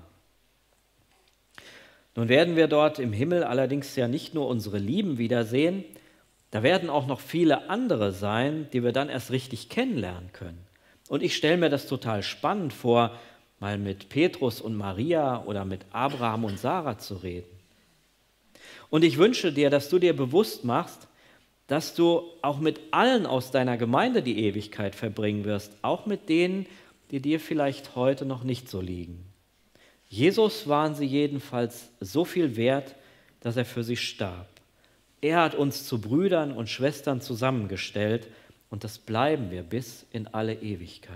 Nun 2.14 2.28
werden 2.28 2.56
wir 2.56 2.68
dort 2.68 2.98
im 2.98 3.12
Himmel 3.12 3.44
allerdings 3.44 3.96
ja 3.96 4.08
nicht 4.08 4.34
nur 4.34 4.48
unsere 4.48 4.78
Lieben 4.78 5.18
wiedersehen, 5.18 5.84
da 6.50 6.62
werden 6.62 6.90
auch 6.90 7.06
noch 7.06 7.20
viele 7.20 7.70
andere 7.70 8.12
sein, 8.12 8.68
die 8.72 8.82
wir 8.82 8.92
dann 8.92 9.08
erst 9.08 9.30
richtig 9.30 9.68
kennenlernen 9.68 10.32
können. 10.32 10.58
Und 11.08 11.22
ich 11.22 11.36
stelle 11.36 11.56
mir 11.56 11.70
das 11.70 11.86
total 11.86 12.22
spannend 12.22 12.72
vor, 12.72 13.12
mal 13.60 13.78
mit 13.78 14.08
Petrus 14.08 14.60
und 14.60 14.74
Maria 14.74 15.44
oder 15.44 15.64
mit 15.64 15.84
Abraham 15.92 16.44
und 16.44 16.58
Sarah 16.58 16.98
zu 16.98 17.14
reden. 17.16 17.48
Und 18.88 19.04
ich 19.04 19.18
wünsche 19.18 19.52
dir, 19.52 19.70
dass 19.70 19.88
du 19.88 19.98
dir 19.98 20.16
bewusst 20.16 20.64
machst, 20.64 21.06
dass 21.70 21.94
du 21.94 22.24
auch 22.42 22.58
mit 22.58 22.80
allen 22.90 23.26
aus 23.26 23.52
deiner 23.52 23.76
Gemeinde 23.76 24.24
die 24.24 24.44
Ewigkeit 24.44 24.96
verbringen 24.96 25.44
wirst, 25.44 25.72
auch 25.82 26.04
mit 26.04 26.28
denen, 26.28 26.66
die 27.12 27.20
dir 27.20 27.38
vielleicht 27.38 27.94
heute 27.94 28.24
noch 28.24 28.42
nicht 28.42 28.68
so 28.68 28.80
liegen. 28.80 29.24
Jesus 30.08 30.66
waren 30.66 30.96
sie 30.96 31.04
jedenfalls 31.04 31.90
so 32.00 32.24
viel 32.24 32.56
wert, 32.56 32.96
dass 33.38 33.56
er 33.56 33.64
für 33.64 33.84
sie 33.84 33.96
starb. 33.96 34.48
Er 35.20 35.42
hat 35.42 35.54
uns 35.54 35.86
zu 35.86 36.00
Brüdern 36.00 36.50
und 36.50 36.68
Schwestern 36.68 37.20
zusammengestellt 37.20 38.26
und 38.68 38.82
das 38.82 38.98
bleiben 38.98 39.52
wir 39.52 39.62
bis 39.62 40.04
in 40.10 40.26
alle 40.26 40.54
Ewigkeit. 40.54 41.14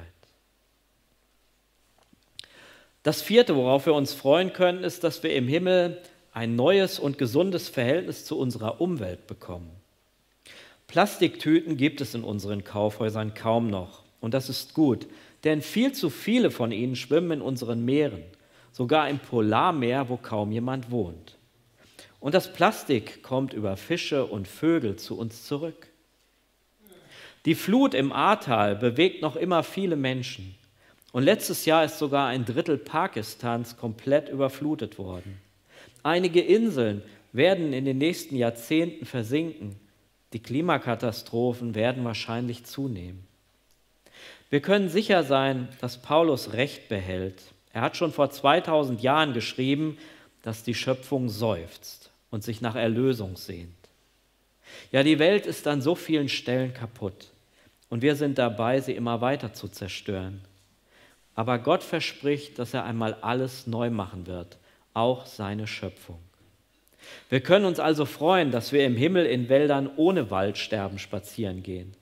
Das 3.03 3.23
vierte, 3.23 3.57
worauf 3.57 3.87
wir 3.87 3.95
uns 3.95 4.15
freuen 4.15 4.53
können, 4.53 4.85
ist, 4.85 5.03
dass 5.03 5.21
wir 5.25 5.35
im 5.35 5.49
Himmel 5.49 6.01
ein 6.33 6.55
neues 6.55 7.01
und 7.01 7.19
gesundes 7.19 7.69
Verhältnis 7.69 8.25
zu 8.25 8.39
unserer 8.39 8.81
Umwelt 8.81 9.27
bekommen. 9.27 9.74
Plastiktüten 10.95 11.77
gibt 11.77 12.01
es 12.01 12.15
in 12.15 12.23
unseren 12.23 12.63
Kaufhäusern 12.63 13.35
kaum 13.35 13.69
noch. 13.69 14.05
Und 14.21 14.33
das 14.33 14.49
ist 14.49 14.75
gut, 14.75 15.09
denn 15.43 15.61
viel 15.61 15.91
zu 15.91 16.09
viele 16.09 16.53
von 16.53 16.71
ihnen 16.71 16.95
schwimmen 16.95 17.33
in 17.33 17.41
unseren 17.41 17.85
Meeren, 17.85 18.23
sogar 18.71 19.09
im 19.09 19.19
Polarmeer, 19.19 20.09
wo 20.09 20.17
kaum 20.17 20.53
jemand 20.53 20.93
wohnt. 20.93 21.37
Und 22.21 22.33
das 22.33 22.53
Plastik 22.53 23.25
kommt 23.25 23.55
über 23.55 23.77
Fische 23.77 24.25
und 24.25 24.47
Vögel 24.47 24.95
zu 24.95 25.19
uns 25.19 25.45
zurück. 25.45 25.89
Die 27.45 27.57
Flut 27.57 27.93
im 27.93 28.13
Ahrtal 28.13 28.77
bewegt 28.77 29.21
noch 29.21 29.35
immer 29.35 29.65
viele 29.65 29.97
Menschen. 29.97 30.55
Und 31.11 31.25
letztes 31.25 31.65
Jahr 31.65 31.85
ist 31.85 31.99
sogar 31.99 32.29
ein 32.29 32.45
Drittel 32.45 32.79
Pakistans 32.79 33.77
komplett 33.77 34.29
überflutet 34.29 34.97
worden. 34.97 35.41
Einige 36.05 36.41
Inseln 36.41 37.03
werden 37.33 37.73
in 37.73 37.85
den 37.85 37.99
nächsten 37.99 38.37
Jahrzehnten 38.37 39.07
versinken. 39.07 39.81
Die 40.35 40.41
Klimakatastrophen 40.41 41.75
werden 41.75 42.05
wahrscheinlich 42.05 42.65
zunehmen. 42.65 43.27
Wir 44.51 44.61
können 44.61 44.91
sicher 44.91 45.25
sein, 45.25 45.69
dass 45.81 46.03
Paulus 46.03 46.53
Recht 46.53 46.89
behält. 46.91 47.41
Er 47.73 47.81
hat 47.81 47.97
schon 47.97 48.13
vor 48.13 48.31
2000 48.31 49.03
Jahren 49.03 49.33
geschrieben, 49.33 49.97
dass 50.43 50.63
die 50.63 50.75
Schöpfung 50.75 51.31
seufzt 51.31 52.11
und 52.31 52.45
sich 52.45 52.61
nach 52.61 52.75
Erlösung 52.75 53.37
sehnt. 53.37 53.73
Ja, 54.93 55.03
die 55.03 55.19
Welt 55.19 55.47
ist 55.47 55.67
an 55.67 55.81
so 55.81 55.95
vielen 55.95 56.29
Stellen 56.29 56.75
kaputt 56.75 57.31
und 57.89 58.03
wir 58.03 58.15
sind 58.15 58.37
dabei, 58.37 58.81
sie 58.81 58.93
immer 58.93 59.23
weiter 59.23 59.55
zu 59.55 59.69
zerstören. 59.69 60.43
Aber 61.35 61.59
Gott 61.59 61.83
verspricht, 61.83 62.59
dass 62.59 62.75
er 62.75 62.85
einmal 62.85 63.15
alles 63.23 63.67
neu 63.67 63.89
machen 63.89 64.27
wird 64.27 64.59
auch 64.95 65.27
seine 65.27 65.67
Schöpfung. 65.67 66.21
Wir 67.31 67.41
können 67.41 67.65
uns 67.65 67.81
also 67.81 68.05
freuen, 68.05 68.51
dass 68.51 68.73
wir 68.73 68.85
im 68.87 68.97
Himmel 68.97 69.27
in 69.27 69.49
Wäldern 69.49 69.91
ohne 69.97 70.31
Waldsterben 70.31 70.99
spazieren 70.99 71.63
gehen. 71.63 71.95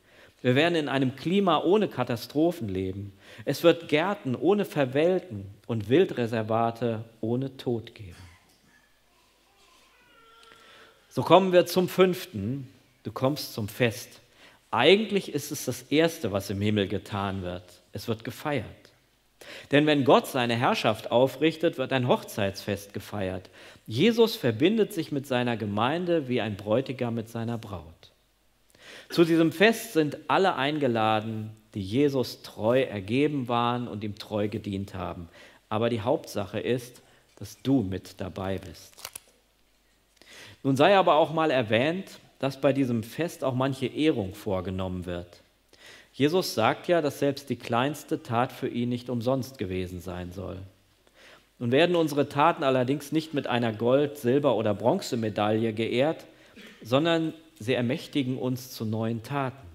Wir 0.43 0.57
werden 0.57 0.75
in 0.75 0.89
einem 0.89 1.15
Klima 1.15 1.63
ohne 1.63 1.89
Katastrophen 1.89 2.69
leben. 2.69 3.13
Es 3.45 3.63
wird 3.63 3.89
Gärten 3.89 4.35
ohne 4.35 4.65
Verwelken 4.65 5.47
und 5.67 5.89
Wildreservate 5.89 7.05
ohne 7.21 7.57
Tod 7.57 7.95
geben. 7.95 8.17
So 11.09 11.23
kommen 11.23 11.53
wir 11.53 11.67
zum 11.67 11.89
fünften. 11.89 12.69
Du 13.05 13.13
kommst 13.13 13.55
zum 13.55 13.69
Fest. 13.69 14.21
Eigentlich 14.71 15.33
ist 15.33 15.53
es 15.53 15.67
das 15.67 15.83
Erste, 15.83 16.33
was 16.33 16.51
im 16.51 16.61
Himmel 16.61 16.89
getan 16.89 17.43
wird. 17.43 17.65
Es 17.93 18.09
wird 18.09 18.25
gefeiert. 18.25 18.82
Denn 19.71 19.87
wenn 19.87 20.05
Gott 20.05 20.27
seine 20.27 20.57
Herrschaft 20.57 21.11
aufrichtet, 21.11 21.79
wird 21.79 21.93
ein 21.93 22.09
Hochzeitsfest 22.09 22.93
gefeiert. 22.93 23.51
Jesus 23.87 24.37
verbindet 24.37 24.93
sich 24.93 25.13
mit 25.13 25.27
seiner 25.27 25.57
Gemeinde 25.57 26.29
wie 26.29 26.41
ein 26.41 26.57
Bräutigam 26.57 27.15
mit 27.15 27.29
seiner 27.29 27.59
Braut. 27.59 28.13
Zu 29.09 29.25
diesem 29.25 29.53
Fest 29.53 29.93
sind 29.93 30.19
alle 30.29 30.57
eingeladen, 30.57 31.51
die 31.75 31.83
Jesus 31.83 32.43
treu 32.43 32.83
ergeben 32.83 33.49
waren 33.49 33.89
und 33.89 34.05
ihm 34.05 34.17
treu 34.17 34.49
gedient 34.49 34.95
haben. 34.95 35.29
Aber 35.69 35.91
die 35.91 36.01
Hauptsache 36.01 36.61
ist, 36.61 37.03
dass 37.37 37.61
du 37.63 37.83
mit 37.83 38.21
dabei 38.21 38.59
bist. 38.59 38.93
Nun 40.63 40.77
sei 40.77 40.97
aber 40.97 41.17
auch 41.17 41.33
mal 41.33 41.51
erwähnt, 41.51 42.21
dass 42.39 42.61
bei 42.61 42.73
diesem 42.73 43.03
Fest 43.03 43.43
auch 43.45 43.55
manche 43.55 43.87
Ehrung 43.87 44.35
vorgenommen 44.35 45.07
wird. 45.07 45.42
Jesus 46.13 46.55
sagt 46.55 46.89
ja, 46.89 47.01
dass 47.01 47.19
selbst 47.19 47.49
die 47.49 47.57
kleinste 47.57 48.23
Tat 48.23 48.53
für 48.53 48.69
ihn 48.69 48.91
nicht 48.91 49.09
umsonst 49.09 49.59
gewesen 49.59 50.01
sein 50.01 50.33
soll. 50.33 50.59
Nun 51.59 51.73
werden 51.73 51.97
unsere 51.97 52.29
Taten 52.29 52.65
allerdings 52.65 53.13
nicht 53.13 53.35
mit 53.35 53.47
einer 53.47 53.73
Gold-, 53.73 54.19
Silber- 54.19 54.57
oder 54.57 54.75
Bronzemedaille 54.75 55.73
geehrt, 55.73 56.27
sondern 56.83 57.33
sie 57.59 57.75
ermächtigen 57.75 58.37
uns 58.37 58.73
zu 58.73 58.85
neuen 58.85 59.23
Taten. 59.23 59.67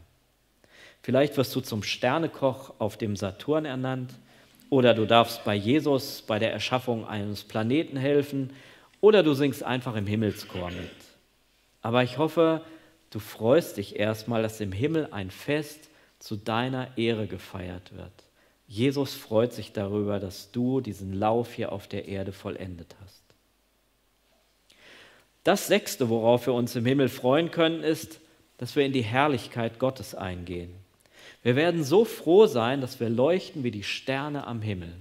Vielleicht 1.02 1.38
wirst 1.38 1.56
du 1.56 1.62
zum 1.62 1.84
Sternekoch 1.84 2.74
auf 2.80 2.98
dem 2.98 3.16
Saturn 3.16 3.66
ernannt 3.66 4.12
oder 4.70 4.94
du 4.94 5.06
darfst 5.06 5.46
bei 5.46 5.56
Jesus 5.56 6.22
bei 6.22 6.38
der 6.38 6.52
Erschaffung 6.52 7.08
eines 7.08 7.44
Planeten 7.46 7.96
helfen 7.96 8.52
oder 9.00 9.24
du 9.24 9.34
singst 9.34 9.64
einfach 9.64 9.96
im 9.96 10.06
Himmelschor 10.06 10.70
mit. 10.72 10.92
Aber 11.82 12.04
ich 12.04 12.18
hoffe, 12.18 12.62
du 13.12 13.20
freust 13.20 13.78
dich 13.78 13.98
erstmal, 13.98 14.44
dass 14.44 14.60
im 14.60 14.74
Himmel 14.74 15.08
ein 15.12 15.32
Fest 15.32 15.90
zu 16.28 16.36
deiner 16.36 16.98
Ehre 16.98 17.26
gefeiert 17.26 17.96
wird. 17.96 18.12
Jesus 18.68 19.14
freut 19.14 19.54
sich 19.54 19.72
darüber, 19.72 20.20
dass 20.20 20.52
du 20.52 20.82
diesen 20.82 21.14
Lauf 21.14 21.54
hier 21.54 21.72
auf 21.72 21.88
der 21.88 22.10
Erde 22.10 22.34
vollendet 22.34 22.98
hast. 23.02 23.24
Das 25.46 25.68
sechste, 25.68 26.10
worauf 26.10 26.46
wir 26.46 26.54
uns 26.54 26.76
im 26.76 26.86
Himmel 26.86 27.08
freuen 27.08 27.50
können, 27.50 27.82
ist, 27.82 28.20
dass 28.58 28.76
wir 28.76 28.86
in 28.86 28.92
die 28.92 29.06
Herrlichkeit 29.06 29.80
Gottes 29.80 30.16
eingehen. 30.16 30.76
Wir 31.44 31.56
werden 31.56 31.86
so 31.86 32.04
froh 32.04 32.46
sein, 32.46 32.82
dass 32.82 33.00
wir 33.00 33.08
leuchten 33.08 33.64
wie 33.64 33.72
die 33.72 33.84
Sterne 33.84 34.48
am 34.48 34.62
Himmel. 34.62 34.92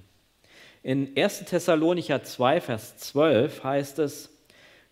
In 0.84 1.10
1. 1.16 1.46
Thessalonicher 1.46 2.22
2, 2.22 2.60
Vers 2.60 2.98
12 2.98 3.64
heißt 3.64 3.98
es, 3.98 4.30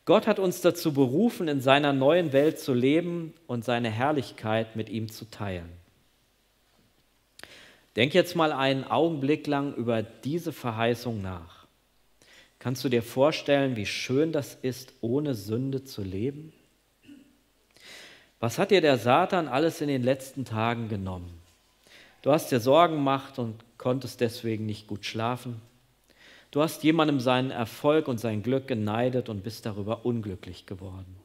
Gott 0.05 0.27
hat 0.27 0.41
uns 0.41 0.63
dazu 0.63 0.93
berufen, 0.93 1.47
in 1.47 1.61
seiner 1.61 1.93
neuen 1.93 2.33
Welt 2.33 2.59
zu 2.59 2.75
leben 2.75 3.35
und 3.47 3.65
seine 3.65 3.91
Herrlichkeit 3.91 4.75
mit 4.75 4.89
ihm 4.89 5.09
zu 5.09 5.27
teilen. 5.31 5.84
Denk 7.97 8.15
jetzt 8.15 8.35
mal 8.35 8.53
einen 8.53 8.85
Augenblick 8.85 9.47
lang 9.47 9.75
über 9.75 10.03
diese 10.03 10.53
Verheißung 10.53 11.23
nach. 11.23 11.67
Kannst 12.59 12.83
du 12.83 12.89
dir 12.89 13.03
vorstellen, 13.03 13.77
wie 13.77 13.87
schön 13.87 14.33
das 14.33 14.57
ist, 14.63 14.95
ohne 15.01 15.35
Sünde 15.35 15.85
zu 15.85 16.03
leben? 16.03 16.53
Was 18.41 18.59
hat 18.59 18.71
dir 18.71 18.81
der 18.81 18.99
Satan 18.99 19.49
alles 19.49 19.81
in 19.81 19.89
den 19.89 20.03
letzten 20.03 20.45
Tagen 20.45 20.89
genommen? 20.89 21.31
Du 22.23 22.33
hast 22.33 22.51
dir 22.51 22.61
Sorgen 22.61 22.97
gemacht 22.97 23.39
und 23.39 23.63
konntest 23.79 24.21
deswegen 24.21 24.67
nicht 24.67 24.87
gut 24.87 25.05
schlafen. 25.05 25.61
Du 26.51 26.63
hast 26.63 26.83
jemandem 26.85 27.21
seinen 27.21 27.51
Erfolg 27.51 28.09
und 28.09 28.19
sein 28.19 28.43
Glück 28.43 28.67
geneidet 28.67 29.29
und 29.29 29.43
bist 29.43 29.67
darüber 29.67 30.07
unglücklich 30.07 30.67
geworden. 30.67 31.17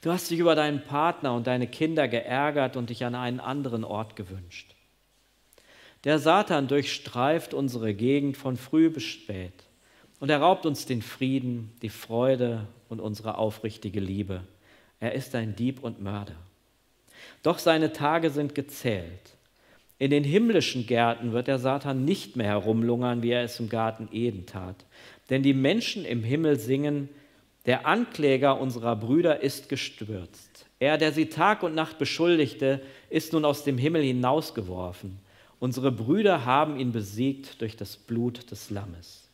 Du 0.00 0.10
hast 0.10 0.30
dich 0.30 0.38
über 0.38 0.54
deinen 0.54 0.84
Partner 0.84 1.34
und 1.34 1.46
deine 1.46 1.66
Kinder 1.66 2.08
geärgert 2.08 2.76
und 2.76 2.90
dich 2.90 3.04
an 3.04 3.14
einen 3.14 3.40
anderen 3.40 3.84
Ort 3.84 4.16
gewünscht. 4.16 4.71
Der 6.04 6.18
Satan 6.18 6.66
durchstreift 6.66 7.54
unsere 7.54 7.94
Gegend 7.94 8.36
von 8.36 8.56
früh 8.56 8.90
bis 8.90 9.04
spät 9.04 9.52
und 10.18 10.30
er 10.30 10.40
raubt 10.40 10.66
uns 10.66 10.86
den 10.86 11.02
Frieden, 11.02 11.72
die 11.82 11.88
Freude 11.88 12.66
und 12.88 13.00
unsere 13.00 13.38
aufrichtige 13.38 14.00
Liebe. 14.00 14.42
Er 14.98 15.14
ist 15.14 15.34
ein 15.34 15.54
Dieb 15.56 15.82
und 15.82 16.00
Mörder. 16.00 16.36
Doch 17.42 17.58
seine 17.58 17.92
Tage 17.92 18.30
sind 18.30 18.54
gezählt. 18.54 19.36
In 19.98 20.10
den 20.10 20.24
himmlischen 20.24 20.86
Gärten 20.86 21.32
wird 21.32 21.46
der 21.46 21.60
Satan 21.60 22.04
nicht 22.04 22.34
mehr 22.34 22.48
herumlungern, 22.48 23.22
wie 23.22 23.30
er 23.30 23.44
es 23.44 23.60
im 23.60 23.68
Garten 23.68 24.08
Eden 24.10 24.46
tat. 24.46 24.84
Denn 25.30 25.44
die 25.44 25.54
Menschen 25.54 26.04
im 26.04 26.24
Himmel 26.24 26.58
singen, 26.58 27.08
der 27.66 27.86
Ankläger 27.86 28.60
unserer 28.60 28.96
Brüder 28.96 29.40
ist 29.40 29.68
gestürzt. 29.68 30.66
Er, 30.80 30.98
der 30.98 31.12
sie 31.12 31.26
Tag 31.26 31.62
und 31.62 31.76
Nacht 31.76 31.98
beschuldigte, 31.98 32.80
ist 33.08 33.32
nun 33.32 33.44
aus 33.44 33.62
dem 33.62 33.78
Himmel 33.78 34.02
hinausgeworfen. 34.02 35.20
Unsere 35.62 35.92
Brüder 35.92 36.44
haben 36.44 36.76
ihn 36.76 36.90
besiegt 36.90 37.60
durch 37.60 37.76
das 37.76 37.96
Blut 37.96 38.50
des 38.50 38.70
Lammes. 38.70 39.28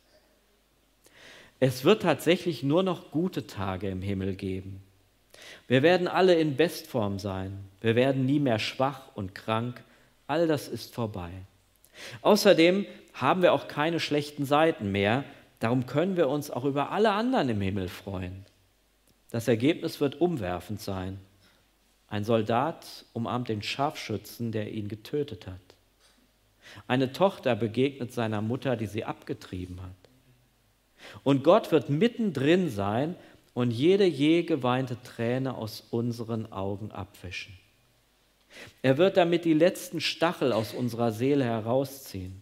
Es 1.59 1.85
wird 1.85 2.03
tatsächlich 2.03 2.61
nur 2.61 2.83
noch 2.83 3.09
gute 3.09 3.47
Tage 3.47 3.89
im 3.89 4.03
Himmel 4.03 4.35
geben. 4.35 4.83
Wir 5.67 5.81
werden 5.81 6.07
alle 6.07 6.35
in 6.35 6.55
Bestform 6.55 7.17
sein. 7.17 7.57
Wir 7.81 7.95
werden 7.95 8.27
nie 8.27 8.39
mehr 8.39 8.59
schwach 8.59 9.15
und 9.15 9.33
krank. 9.33 9.81
All 10.27 10.45
das 10.45 10.67
ist 10.67 10.93
vorbei. 10.93 11.31
Außerdem 12.21 12.85
haben 13.15 13.41
wir 13.41 13.51
auch 13.51 13.67
keine 13.67 13.99
schlechten 13.99 14.45
Seiten 14.45 14.91
mehr. 14.91 15.23
Darum 15.59 15.87
können 15.87 16.15
wir 16.15 16.29
uns 16.29 16.51
auch 16.51 16.65
über 16.65 16.91
alle 16.91 17.09
anderen 17.09 17.49
im 17.49 17.61
Himmel 17.61 17.87
freuen. 17.87 18.45
Das 19.31 19.47
Ergebnis 19.47 19.99
wird 19.99 20.21
umwerfend 20.21 20.79
sein. 20.79 21.19
Ein 22.07 22.23
Soldat 22.23 23.05
umarmt 23.13 23.49
den 23.49 23.63
Scharfschützen, 23.63 24.51
der 24.51 24.71
ihn 24.71 24.89
getötet 24.89 25.47
hat. 25.47 25.68
Eine 26.87 27.11
Tochter 27.11 27.55
begegnet 27.55 28.11
seiner 28.13 28.41
Mutter, 28.41 28.75
die 28.75 28.87
sie 28.87 29.05
abgetrieben 29.05 29.81
hat. 29.81 30.09
Und 31.23 31.43
Gott 31.43 31.71
wird 31.71 31.89
mittendrin 31.89 32.69
sein 32.69 33.15
und 33.53 33.71
jede 33.71 34.05
je 34.05 34.43
geweinte 34.43 34.97
Träne 35.03 35.55
aus 35.55 35.83
unseren 35.91 36.51
Augen 36.51 36.91
abwischen. 36.91 37.57
Er 38.81 38.97
wird 38.97 39.17
damit 39.17 39.45
die 39.45 39.53
letzten 39.53 40.01
Stachel 40.01 40.51
aus 40.51 40.73
unserer 40.73 41.11
Seele 41.11 41.45
herausziehen. 41.45 42.41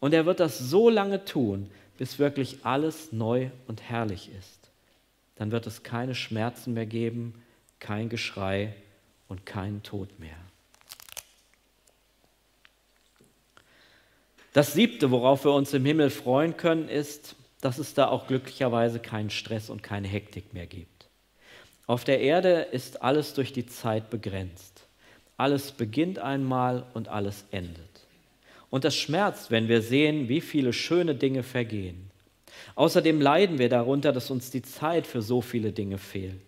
Und 0.00 0.14
er 0.14 0.26
wird 0.26 0.40
das 0.40 0.58
so 0.58 0.90
lange 0.90 1.24
tun, 1.24 1.70
bis 1.96 2.18
wirklich 2.18 2.64
alles 2.64 3.12
neu 3.12 3.50
und 3.68 3.82
herrlich 3.82 4.30
ist. 4.36 4.70
Dann 5.36 5.52
wird 5.52 5.66
es 5.66 5.82
keine 5.82 6.14
Schmerzen 6.14 6.74
mehr 6.74 6.86
geben, 6.86 7.42
kein 7.78 8.08
Geschrei 8.08 8.74
und 9.28 9.46
keinen 9.46 9.82
Tod 9.82 10.18
mehr. 10.18 10.36
Das 14.52 14.74
siebte, 14.74 15.10
worauf 15.10 15.44
wir 15.44 15.52
uns 15.52 15.72
im 15.72 15.84
Himmel 15.84 16.10
freuen 16.10 16.56
können, 16.56 16.88
ist, 16.88 17.36
dass 17.60 17.78
es 17.78 17.94
da 17.94 18.08
auch 18.08 18.26
glücklicherweise 18.26 18.98
keinen 18.98 19.30
Stress 19.30 19.70
und 19.70 19.82
keine 19.82 20.08
Hektik 20.08 20.52
mehr 20.52 20.66
gibt. 20.66 21.08
Auf 21.86 22.04
der 22.04 22.20
Erde 22.20 22.66
ist 22.72 23.02
alles 23.02 23.34
durch 23.34 23.52
die 23.52 23.66
Zeit 23.66 24.10
begrenzt. 24.10 24.86
Alles 25.36 25.72
beginnt 25.72 26.18
einmal 26.18 26.84
und 26.94 27.08
alles 27.08 27.44
endet. 27.50 28.06
Und 28.70 28.84
das 28.84 28.94
schmerzt, 28.94 29.50
wenn 29.50 29.68
wir 29.68 29.82
sehen, 29.82 30.28
wie 30.28 30.40
viele 30.40 30.72
schöne 30.72 31.14
Dinge 31.14 31.42
vergehen. 31.42 32.10
Außerdem 32.74 33.20
leiden 33.20 33.58
wir 33.58 33.68
darunter, 33.68 34.12
dass 34.12 34.30
uns 34.30 34.50
die 34.50 34.62
Zeit 34.62 35.06
für 35.06 35.22
so 35.22 35.40
viele 35.40 35.72
Dinge 35.72 35.98
fehlt. 35.98 36.40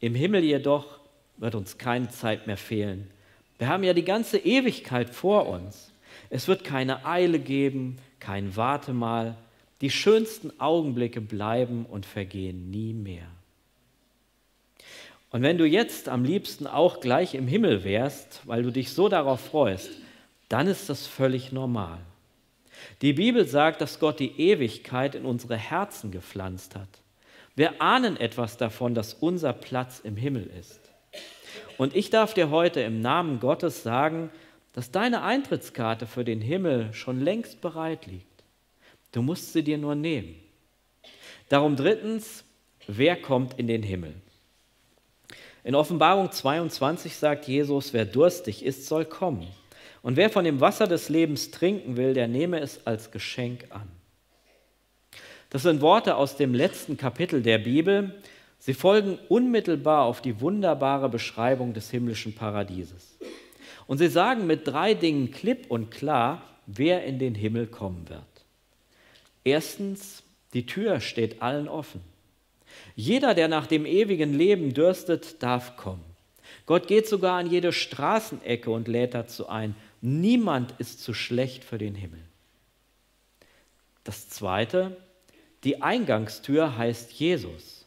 Im 0.00 0.14
Himmel 0.14 0.44
jedoch 0.44 0.98
wird 1.36 1.54
uns 1.54 1.78
keine 1.78 2.08
Zeit 2.08 2.46
mehr 2.46 2.56
fehlen. 2.56 3.10
Wir 3.58 3.68
haben 3.68 3.84
ja 3.84 3.92
die 3.92 4.04
ganze 4.04 4.38
Ewigkeit 4.38 5.10
vor 5.10 5.48
uns. 5.48 5.92
Es 6.30 6.48
wird 6.48 6.64
keine 6.64 7.06
Eile 7.06 7.38
geben, 7.38 7.98
kein 8.20 8.56
Wartemal. 8.56 9.36
Die 9.80 9.90
schönsten 9.90 10.52
Augenblicke 10.60 11.20
bleiben 11.20 11.86
und 11.86 12.04
vergehen 12.04 12.70
nie 12.70 12.92
mehr. 12.92 13.26
Und 15.30 15.42
wenn 15.42 15.58
du 15.58 15.66
jetzt 15.66 16.08
am 16.08 16.24
liebsten 16.24 16.66
auch 16.66 17.00
gleich 17.00 17.34
im 17.34 17.46
Himmel 17.46 17.84
wärst, 17.84 18.40
weil 18.44 18.62
du 18.62 18.70
dich 18.70 18.92
so 18.92 19.08
darauf 19.08 19.40
freust, 19.40 19.90
dann 20.48 20.66
ist 20.66 20.88
das 20.88 21.06
völlig 21.06 21.52
normal. 21.52 21.98
Die 23.02 23.12
Bibel 23.12 23.46
sagt, 23.46 23.80
dass 23.80 23.98
Gott 23.98 24.20
die 24.20 24.40
Ewigkeit 24.40 25.14
in 25.14 25.24
unsere 25.24 25.56
Herzen 25.56 26.10
gepflanzt 26.10 26.74
hat. 26.76 26.88
Wir 27.54 27.82
ahnen 27.82 28.16
etwas 28.16 28.56
davon, 28.56 28.94
dass 28.94 29.14
unser 29.14 29.52
Platz 29.52 30.00
im 30.02 30.16
Himmel 30.16 30.48
ist. 30.58 30.80
Und 31.76 31.94
ich 31.94 32.10
darf 32.10 32.34
dir 32.34 32.50
heute 32.50 32.80
im 32.80 33.00
Namen 33.00 33.40
Gottes 33.40 33.82
sagen, 33.82 34.30
dass 34.78 34.92
deine 34.92 35.22
Eintrittskarte 35.24 36.06
für 36.06 36.24
den 36.24 36.40
Himmel 36.40 36.94
schon 36.94 37.20
längst 37.20 37.60
bereit 37.60 38.06
liegt. 38.06 38.44
Du 39.10 39.22
musst 39.22 39.52
sie 39.52 39.64
dir 39.64 39.76
nur 39.76 39.96
nehmen. 39.96 40.36
Darum 41.48 41.74
drittens, 41.74 42.44
wer 42.86 43.20
kommt 43.20 43.58
in 43.58 43.66
den 43.66 43.82
Himmel? 43.82 44.14
In 45.64 45.74
Offenbarung 45.74 46.30
22 46.30 47.16
sagt 47.16 47.48
Jesus, 47.48 47.92
wer 47.92 48.04
durstig 48.04 48.64
ist, 48.64 48.86
soll 48.86 49.04
kommen. 49.04 49.48
Und 50.02 50.16
wer 50.16 50.30
von 50.30 50.44
dem 50.44 50.60
Wasser 50.60 50.86
des 50.86 51.08
Lebens 51.08 51.50
trinken 51.50 51.96
will, 51.96 52.14
der 52.14 52.28
nehme 52.28 52.60
es 52.60 52.86
als 52.86 53.10
Geschenk 53.10 53.64
an. 53.70 53.88
Das 55.50 55.62
sind 55.62 55.80
Worte 55.80 56.14
aus 56.14 56.36
dem 56.36 56.54
letzten 56.54 56.96
Kapitel 56.96 57.42
der 57.42 57.58
Bibel. 57.58 58.22
Sie 58.60 58.74
folgen 58.74 59.18
unmittelbar 59.28 60.04
auf 60.04 60.22
die 60.22 60.40
wunderbare 60.40 61.08
Beschreibung 61.08 61.74
des 61.74 61.90
himmlischen 61.90 62.36
Paradieses. 62.36 63.18
Und 63.88 63.98
sie 63.98 64.08
sagen 64.08 64.46
mit 64.46 64.68
drei 64.68 64.94
Dingen 64.94 65.32
klipp 65.32 65.70
und 65.70 65.90
klar, 65.90 66.42
wer 66.66 67.04
in 67.04 67.18
den 67.18 67.34
Himmel 67.34 67.66
kommen 67.66 68.08
wird. 68.08 68.22
Erstens, 69.44 70.22
die 70.52 70.66
Tür 70.66 71.00
steht 71.00 71.40
allen 71.40 71.68
offen. 71.68 72.02
Jeder, 72.94 73.34
der 73.34 73.48
nach 73.48 73.66
dem 73.66 73.86
ewigen 73.86 74.34
Leben 74.34 74.74
dürstet, 74.74 75.42
darf 75.42 75.76
kommen. 75.78 76.04
Gott 76.66 76.86
geht 76.86 77.08
sogar 77.08 77.38
an 77.38 77.50
jede 77.50 77.72
Straßenecke 77.72 78.70
und 78.70 78.88
lädt 78.88 79.14
dazu 79.14 79.48
ein. 79.48 79.74
Niemand 80.02 80.74
ist 80.78 81.02
zu 81.02 81.14
schlecht 81.14 81.64
für 81.64 81.78
den 81.78 81.94
Himmel. 81.94 82.20
Das 84.04 84.28
Zweite, 84.28 84.98
die 85.64 85.80
Eingangstür 85.80 86.76
heißt 86.76 87.12
Jesus. 87.12 87.77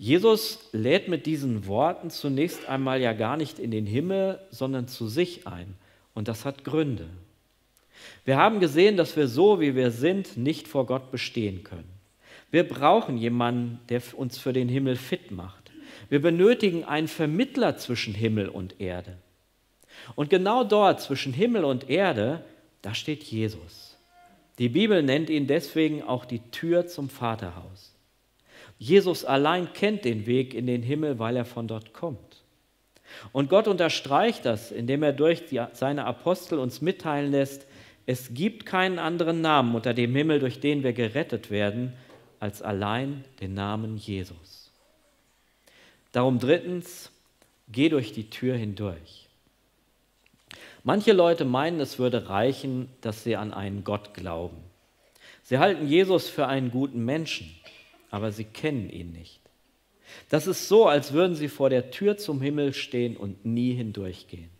Jesus 0.00 0.70
lädt 0.72 1.08
mit 1.08 1.26
diesen 1.26 1.66
Worten 1.66 2.08
zunächst 2.08 2.66
einmal 2.70 3.02
ja 3.02 3.12
gar 3.12 3.36
nicht 3.36 3.58
in 3.58 3.70
den 3.70 3.84
Himmel, 3.84 4.40
sondern 4.50 4.88
zu 4.88 5.08
sich 5.08 5.46
ein. 5.46 5.74
Und 6.14 6.26
das 6.26 6.46
hat 6.46 6.64
Gründe. 6.64 7.04
Wir 8.24 8.38
haben 8.38 8.60
gesehen, 8.60 8.96
dass 8.96 9.14
wir 9.18 9.28
so, 9.28 9.60
wie 9.60 9.74
wir 9.74 9.90
sind, 9.90 10.38
nicht 10.38 10.68
vor 10.68 10.86
Gott 10.86 11.10
bestehen 11.10 11.64
können. 11.64 11.92
Wir 12.50 12.66
brauchen 12.66 13.18
jemanden, 13.18 13.78
der 13.90 14.00
uns 14.14 14.38
für 14.38 14.54
den 14.54 14.70
Himmel 14.70 14.96
fit 14.96 15.32
macht. 15.32 15.70
Wir 16.08 16.22
benötigen 16.22 16.84
einen 16.84 17.06
Vermittler 17.06 17.76
zwischen 17.76 18.14
Himmel 18.14 18.48
und 18.48 18.80
Erde. 18.80 19.18
Und 20.14 20.30
genau 20.30 20.64
dort 20.64 21.02
zwischen 21.02 21.34
Himmel 21.34 21.62
und 21.62 21.90
Erde, 21.90 22.42
da 22.80 22.94
steht 22.94 23.22
Jesus. 23.22 23.98
Die 24.58 24.70
Bibel 24.70 25.02
nennt 25.02 25.28
ihn 25.28 25.46
deswegen 25.46 26.02
auch 26.02 26.24
die 26.24 26.40
Tür 26.52 26.86
zum 26.86 27.10
Vaterhaus. 27.10 27.92
Jesus 28.80 29.26
allein 29.26 29.74
kennt 29.74 30.06
den 30.06 30.24
Weg 30.24 30.54
in 30.54 30.66
den 30.66 30.82
Himmel, 30.82 31.18
weil 31.18 31.36
er 31.36 31.44
von 31.44 31.68
dort 31.68 31.92
kommt. 31.92 32.42
Und 33.30 33.50
Gott 33.50 33.68
unterstreicht 33.68 34.46
das, 34.46 34.72
indem 34.72 35.02
er 35.02 35.12
durch 35.12 35.44
die, 35.44 35.62
seine 35.74 36.06
Apostel 36.06 36.58
uns 36.58 36.80
mitteilen 36.80 37.30
lässt, 37.30 37.66
es 38.06 38.32
gibt 38.32 38.64
keinen 38.64 38.98
anderen 38.98 39.42
Namen 39.42 39.74
unter 39.74 39.92
dem 39.92 40.16
Himmel, 40.16 40.40
durch 40.40 40.60
den 40.60 40.82
wir 40.82 40.94
gerettet 40.94 41.50
werden, 41.50 41.92
als 42.40 42.62
allein 42.62 43.22
den 43.42 43.52
Namen 43.52 43.98
Jesus. 43.98 44.72
Darum 46.12 46.38
drittens, 46.38 47.12
geh 47.68 47.90
durch 47.90 48.14
die 48.14 48.30
Tür 48.30 48.56
hindurch. 48.56 49.28
Manche 50.84 51.12
Leute 51.12 51.44
meinen, 51.44 51.80
es 51.80 51.98
würde 51.98 52.30
reichen, 52.30 52.88
dass 53.02 53.24
sie 53.24 53.36
an 53.36 53.52
einen 53.52 53.84
Gott 53.84 54.14
glauben. 54.14 54.56
Sie 55.42 55.58
halten 55.58 55.86
Jesus 55.86 56.30
für 56.30 56.46
einen 56.46 56.70
guten 56.70 57.04
Menschen, 57.04 57.54
aber 58.10 58.32
sie 58.32 58.44
kennen 58.44 58.90
ihn 58.90 59.12
nicht. 59.12 59.40
Das 60.28 60.46
ist 60.46 60.68
so, 60.68 60.86
als 60.86 61.12
würden 61.12 61.34
sie 61.34 61.48
vor 61.48 61.70
der 61.70 61.90
Tür 61.90 62.16
zum 62.16 62.40
Himmel 62.40 62.74
stehen 62.74 63.16
und 63.16 63.44
nie 63.44 63.72
hindurchgehen. 63.74 64.50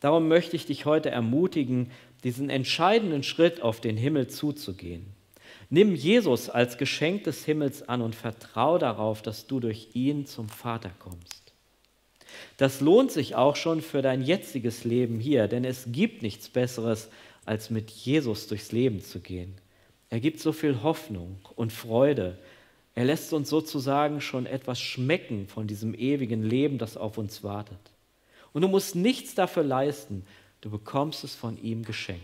Darum 0.00 0.28
möchte 0.28 0.56
ich 0.56 0.66
dich 0.66 0.84
heute 0.84 1.10
ermutigen, 1.10 1.90
diesen 2.24 2.50
entscheidenden 2.50 3.22
Schritt 3.22 3.62
auf 3.62 3.80
den 3.80 3.96
Himmel 3.96 4.28
zuzugehen. 4.28 5.06
Nimm 5.70 5.94
Jesus 5.94 6.50
als 6.50 6.76
Geschenk 6.76 7.24
des 7.24 7.44
Himmels 7.44 7.88
an 7.88 8.02
und 8.02 8.14
vertraue 8.14 8.78
darauf, 8.78 9.22
dass 9.22 9.46
du 9.46 9.58
durch 9.58 9.88
ihn 9.94 10.26
zum 10.26 10.48
Vater 10.48 10.90
kommst. 10.98 11.52
Das 12.56 12.80
lohnt 12.80 13.10
sich 13.10 13.34
auch 13.34 13.56
schon 13.56 13.80
für 13.80 14.02
dein 14.02 14.22
jetziges 14.22 14.84
Leben 14.84 15.18
hier, 15.18 15.48
denn 15.48 15.64
es 15.64 15.86
gibt 15.88 16.22
nichts 16.22 16.48
Besseres, 16.48 17.08
als 17.44 17.70
mit 17.70 17.90
Jesus 17.90 18.46
durchs 18.46 18.72
Leben 18.72 19.00
zu 19.00 19.20
gehen. 19.20 19.54
Er 20.12 20.20
gibt 20.20 20.40
so 20.40 20.52
viel 20.52 20.82
Hoffnung 20.82 21.38
und 21.56 21.72
Freude. 21.72 22.36
Er 22.94 23.06
lässt 23.06 23.32
uns 23.32 23.48
sozusagen 23.48 24.20
schon 24.20 24.44
etwas 24.44 24.78
schmecken 24.78 25.48
von 25.48 25.66
diesem 25.66 25.94
ewigen 25.94 26.42
Leben, 26.42 26.76
das 26.76 26.98
auf 26.98 27.16
uns 27.16 27.42
wartet. 27.42 27.78
Und 28.52 28.60
du 28.60 28.68
musst 28.68 28.94
nichts 28.94 29.34
dafür 29.34 29.62
leisten, 29.62 30.26
du 30.60 30.68
bekommst 30.68 31.24
es 31.24 31.34
von 31.34 31.56
ihm 31.62 31.82
geschenkt. 31.82 32.20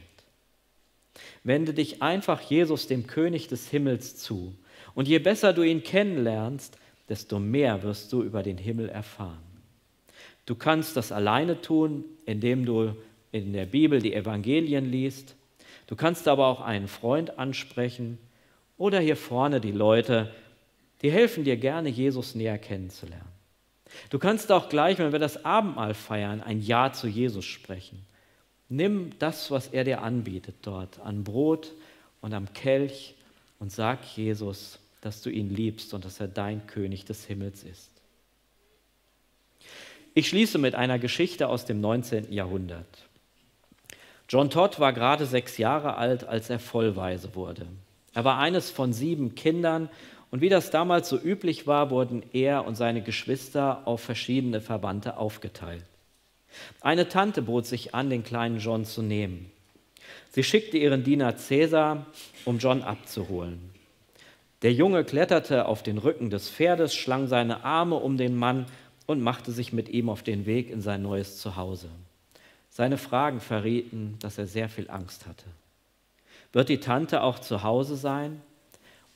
Wende 1.44 1.72
dich 1.72 2.03
einfach 2.03 2.42
Jesus, 2.42 2.88
dem 2.88 3.07
König 3.07 3.48
des 3.48 3.70
Himmels, 3.70 4.18
zu. 4.18 4.55
Und 4.94 5.09
je 5.09 5.18
besser 5.18 5.55
du 5.55 5.62
ihn 5.62 5.83
kennenlernst, 5.83 6.77
desto 7.09 7.38
mehr 7.38 7.83
wirst 7.83 8.12
du 8.12 8.22
über 8.22 8.42
den 8.42 8.59
Himmel 8.59 8.90
erfahren. 8.90 9.38
Du 10.44 10.57
kannst 10.57 10.94
das 10.98 11.11
alleine 11.11 11.62
tun, 11.62 12.05
indem 12.27 12.66
du 12.66 12.94
in 13.33 13.55
der 13.55 13.64
Bibel 13.64 14.03
die 14.03 14.12
Evangelien 14.12 14.90
liest. 14.90 15.37
Du 15.88 15.96
kannst 15.96 16.29
aber 16.29 16.46
auch 16.46 16.61
einen 16.61 16.87
Freund 16.87 17.38
ansprechen 17.38 18.18
oder 18.77 19.01
hier 19.01 19.16
vorne 19.16 19.61
die 19.61 19.72
Leute, 19.72 20.33
die 21.03 21.11
helfen 21.11 21.44
dir 21.44 21.57
gerne, 21.57 21.88
Jesus 21.88 22.35
näher 22.35 22.59
kennenzulernen. 22.59 23.27
Du 24.11 24.18
kannst 24.18 24.53
auch 24.53 24.68
gleich, 24.68 24.98
wenn 24.98 25.12
wir 25.12 25.18
das 25.18 25.44
Abendmahl 25.46 25.94
feiern, 25.94 26.42
ein 26.42 26.61
Ja 26.61 26.92
zu 26.92 27.09
Jesus 27.09 27.46
sprechen. 27.46 28.05
Nimm 28.68 29.18
das, 29.18 29.51
was 29.51 29.68
er 29.68 29.85
dir 29.85 30.03
anbietet 30.03 30.57
dort, 30.61 31.01
an 31.01 31.24
Brot 31.24 31.72
und 32.20 32.35
am 32.35 32.53
Kelch 32.53 33.14
und 33.59 33.72
sag 33.72 34.05
Jesus, 34.14 34.79
dass 35.01 35.22
du 35.22 35.31
ihn 35.31 35.48
liebst 35.48 35.94
und 35.94 36.05
dass 36.05 36.20
er 36.20 36.29
dein 36.29 36.66
König 36.66 37.07
des 37.07 37.24
Himmels 37.24 37.64
ist. 37.64 37.90
Ich 40.12 40.29
schließe 40.29 40.59
mit 40.59 40.74
einer 40.74 40.98
Geschichte 40.98 41.48
aus 41.48 41.64
dem 41.64 41.81
19. 41.81 42.31
Jahrhundert. 42.31 43.07
John 44.28 44.50
Todd 44.50 44.78
war 44.78 44.92
gerade 44.92 45.24
sechs 45.24 45.56
Jahre 45.56 45.96
alt, 45.96 46.24
als 46.24 46.50
er 46.50 46.58
vollweise 46.58 47.34
wurde. 47.34 47.66
Er 48.12 48.24
war 48.24 48.38
eines 48.38 48.70
von 48.70 48.92
sieben 48.92 49.34
Kindern 49.34 49.88
und 50.30 50.42
wie 50.42 50.50
das 50.50 50.70
damals 50.70 51.08
so 51.08 51.18
üblich 51.18 51.66
war, 51.66 51.90
wurden 51.90 52.22
er 52.34 52.66
und 52.66 52.74
seine 52.74 53.00
Geschwister 53.00 53.82
auf 53.86 54.02
verschiedene 54.02 54.60
Verwandte 54.60 55.16
aufgeteilt. 55.16 55.84
Eine 56.82 57.08
Tante 57.08 57.40
bot 57.40 57.64
sich 57.64 57.94
an, 57.94 58.10
den 58.10 58.22
kleinen 58.22 58.58
John 58.58 58.84
zu 58.84 59.00
nehmen. 59.00 59.50
Sie 60.30 60.42
schickte 60.42 60.76
ihren 60.76 61.04
Diener 61.04 61.36
Cäsar, 61.36 62.06
um 62.44 62.58
John 62.58 62.82
abzuholen. 62.82 63.70
Der 64.60 64.72
Junge 64.72 65.04
kletterte 65.04 65.66
auf 65.66 65.82
den 65.82 65.96
Rücken 65.96 66.28
des 66.28 66.50
Pferdes, 66.50 66.94
schlang 66.94 67.28
seine 67.28 67.64
Arme 67.64 67.96
um 67.96 68.18
den 68.18 68.36
Mann 68.36 68.66
und 69.06 69.22
machte 69.22 69.52
sich 69.52 69.72
mit 69.72 69.88
ihm 69.88 70.10
auf 70.10 70.22
den 70.22 70.44
Weg 70.44 70.70
in 70.70 70.82
sein 70.82 71.00
neues 71.02 71.38
Zuhause. 71.38 71.88
Seine 72.78 72.96
Fragen 72.96 73.40
verrieten, 73.40 74.14
dass 74.20 74.38
er 74.38 74.46
sehr 74.46 74.68
viel 74.68 74.88
Angst 74.88 75.26
hatte. 75.26 75.46
Wird 76.52 76.68
die 76.68 76.78
Tante 76.78 77.24
auch 77.24 77.40
zu 77.40 77.64
Hause 77.64 77.96
sein? 77.96 78.40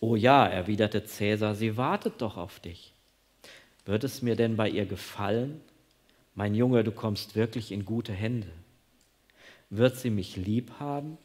Oh 0.01 0.17
ja, 0.17 0.45
erwiderte 0.45 1.05
Cäsar, 1.05 1.55
sie 1.55 1.77
wartet 1.77 2.15
doch 2.23 2.37
auf 2.37 2.59
dich. 2.59 2.93
Wird 3.85 4.03
es 4.03 4.21
mir 4.21 4.35
denn 4.35 4.57
bei 4.57 4.69
ihr 4.69 4.85
gefallen? 4.85 5.61
Mein 6.35 6.57
Junge, 6.57 6.83
du 6.83 6.91
kommst 6.91 7.37
wirklich 7.37 7.71
in 7.71 7.85
gute 7.85 8.13
Hände. 8.13 8.49
Wird 9.71 9.97
sie 9.97 10.11
mich 10.11 10.35
lieb 10.35 10.73
haben? 10.81 11.17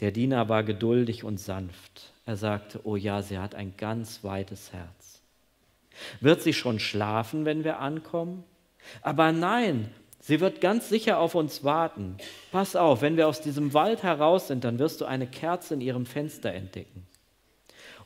Der 0.00 0.12
Diener 0.12 0.48
war 0.48 0.64
geduldig 0.64 1.22
und 1.22 1.36
sanft. 1.38 2.14
Er 2.24 2.38
sagte, 2.38 2.80
oh 2.84 2.96
ja, 2.96 3.20
sie 3.20 3.36
hat 3.36 3.54
ein 3.54 3.76
ganz 3.76 4.24
weites 4.24 4.72
Herz. 4.72 5.20
Wird 6.20 6.40
sie 6.40 6.54
schon 6.54 6.78
schlafen, 6.78 7.44
wenn 7.44 7.62
wir 7.62 7.80
ankommen? 7.80 8.42
Aber 9.02 9.32
nein, 9.32 9.90
sie 10.26 10.40
wird 10.40 10.60
ganz 10.60 10.88
sicher 10.88 11.18
auf 11.18 11.34
uns 11.34 11.62
warten. 11.62 12.16
Pass 12.50 12.74
auf, 12.74 13.00
wenn 13.00 13.16
wir 13.16 13.28
aus 13.28 13.40
diesem 13.40 13.72
Wald 13.74 14.02
heraus 14.02 14.48
sind, 14.48 14.64
dann 14.64 14.78
wirst 14.78 15.00
du 15.00 15.04
eine 15.04 15.26
Kerze 15.26 15.74
in 15.74 15.80
ihrem 15.80 16.04
Fenster 16.04 16.52
entdecken. 16.52 17.06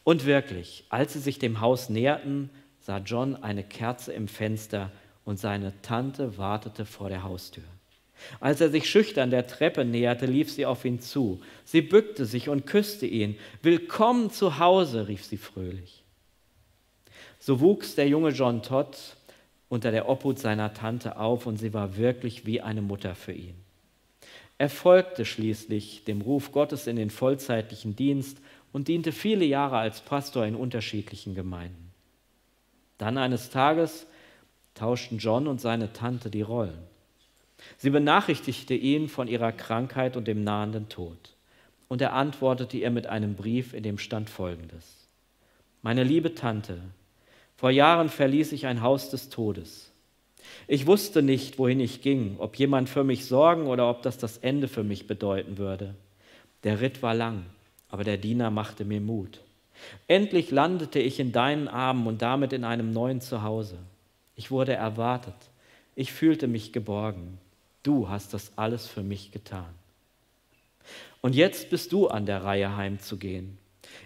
Und 0.05 0.27
wirklich, 0.27 0.85
als 0.91 1.15
sie 1.15 1.19
sich 1.19 1.39
dem 1.39 1.61
Haus 1.61 1.89
näherten, 1.89 2.51
sah 2.81 2.99
John 2.99 3.37
eine 3.37 3.65
Kerze 3.65 4.13
im 4.13 4.29
Fenster 4.29 4.91
und 5.25 5.39
seine 5.39 5.73
Tante 5.83 6.39
wartete 6.39 6.85
vor 6.85 7.09
der 7.09 7.23
Haustür. 7.23 7.65
Als 8.39 8.61
er 8.61 8.71
sich 8.71 8.89
schüchtern 8.89 9.31
der 9.31 9.47
Treppe 9.47 9.85
näherte, 9.85 10.27
lief 10.27 10.51
sie 10.51 10.67
auf 10.67 10.85
ihn 10.85 11.01
zu. 11.01 11.41
Sie 11.65 11.81
bückte 11.81 12.27
sich 12.27 12.49
und 12.49 12.67
küsste 12.67 13.07
ihn. 13.07 13.37
Willkommen 13.63 14.31
zu 14.31 14.59
Hause, 14.59 15.09
rief 15.09 15.25
sie 15.25 15.39
fröhlich. 15.39 16.05
So 17.39 17.61
wuchs 17.61 17.95
der 17.95 18.09
junge 18.09 18.31
John 18.31 18.63
Todd 18.63 18.97
unter 19.71 19.93
der 19.93 20.09
Obhut 20.09 20.39
seiner 20.39 20.75
Tante 20.75 21.17
auf 21.17 21.47
und 21.47 21.57
sie 21.57 21.73
war 21.73 21.97
wirklich 21.97 22.45
wie 22.45 22.61
eine 22.61 22.83
Mutter 22.83 23.15
für 23.15 23.33
ihn. 23.33 23.55
Er 24.59 24.69
folgte 24.69 25.25
schließlich 25.25 26.05
dem 26.05 26.21
Ruf 26.21 26.53
Gottes 26.53 26.87
in 26.87 26.97
den 26.97 27.09
vollzeitlichen 27.09 27.97
Dienst 27.97 28.39
und 28.73 28.89
diente 28.89 29.13
viele 29.13 29.47
Jahre 29.47 29.79
als 29.79 30.01
Pastor 30.01 30.45
in 30.45 30.55
unterschiedlichen 30.55 31.35
Gemeinden. 31.35 31.93
Dann 32.99 33.17
eines 33.17 33.49
Tages 33.49 34.07
tauschten 34.75 35.19
John 35.19 35.47
und 35.47 35.61
seine 35.61 35.93
Tante 35.93 36.31
die 36.31 36.43
Rollen. 36.43 36.83
Sie 37.79 37.91
benachrichtigte 37.91 38.75
ihn 38.75 39.09
von 39.09 39.29
ihrer 39.29 39.53
Krankheit 39.53 40.17
und 40.17 40.27
dem 40.27 40.43
nahenden 40.43 40.89
Tod. 40.89 41.37
Und 41.89 42.03
er 42.03 42.13
antwortete 42.13 42.77
ihr 42.77 42.91
mit 42.91 43.07
einem 43.07 43.37
Brief, 43.37 43.73
in 43.73 43.83
dem 43.83 43.99
stand 43.99 44.31
Folgendes. 44.31 45.09
Meine 45.83 46.05
liebe 46.05 46.35
Tante, 46.35 46.81
vor 47.61 47.71
Jahren 47.71 48.09
verließ 48.09 48.53
ich 48.53 48.65
ein 48.67 48.81
Haus 48.81 49.11
des 49.11 49.29
Todes. 49.29 49.93
Ich 50.67 50.87
wusste 50.87 51.21
nicht, 51.21 51.59
wohin 51.59 51.79
ich 51.79 52.01
ging, 52.01 52.37
ob 52.39 52.57
jemand 52.57 52.89
für 52.89 53.05
mich 53.05 53.27
sorgen 53.27 53.67
oder 53.67 53.91
ob 53.91 54.01
das 54.01 54.17
das 54.17 54.39
Ende 54.39 54.67
für 54.67 54.83
mich 54.83 55.07
bedeuten 55.07 55.59
würde. 55.59 55.95
Der 56.65 56.81
Ritt 56.81 57.03
war 57.03 57.15
lang, 57.15 57.45
aber 57.91 58.03
der 58.03 58.17
Diener 58.17 58.51
machte 58.51 58.87
mir 58.87 59.03
Mut. 59.03 59.43
Endlich 60.09 60.51
landete 60.51 61.01
ich 61.01 61.21
in 61.21 61.33
deinen 61.33 61.69
Armen 61.69 62.07
und 62.07 62.23
damit 62.23 62.55
in 62.55 62.65
einem 62.65 62.95
neuen 62.95 63.21
Zuhause. 63.21 63.77
Ich 64.37 64.51
wurde 64.51 64.73
erwartet. 64.73 65.35
Ich 65.95 66.15
fühlte 66.15 66.47
mich 66.47 66.73
geborgen. 66.73 67.37
Du 67.83 68.09
hast 68.09 68.33
das 68.33 68.53
alles 68.57 68.87
für 68.87 69.03
mich 69.03 69.33
getan. 69.33 69.69
Und 71.21 71.35
jetzt 71.35 71.69
bist 71.69 71.93
du 71.93 72.09
an 72.09 72.25
der 72.25 72.43
Reihe 72.43 72.75
heimzugehen. 72.75 73.59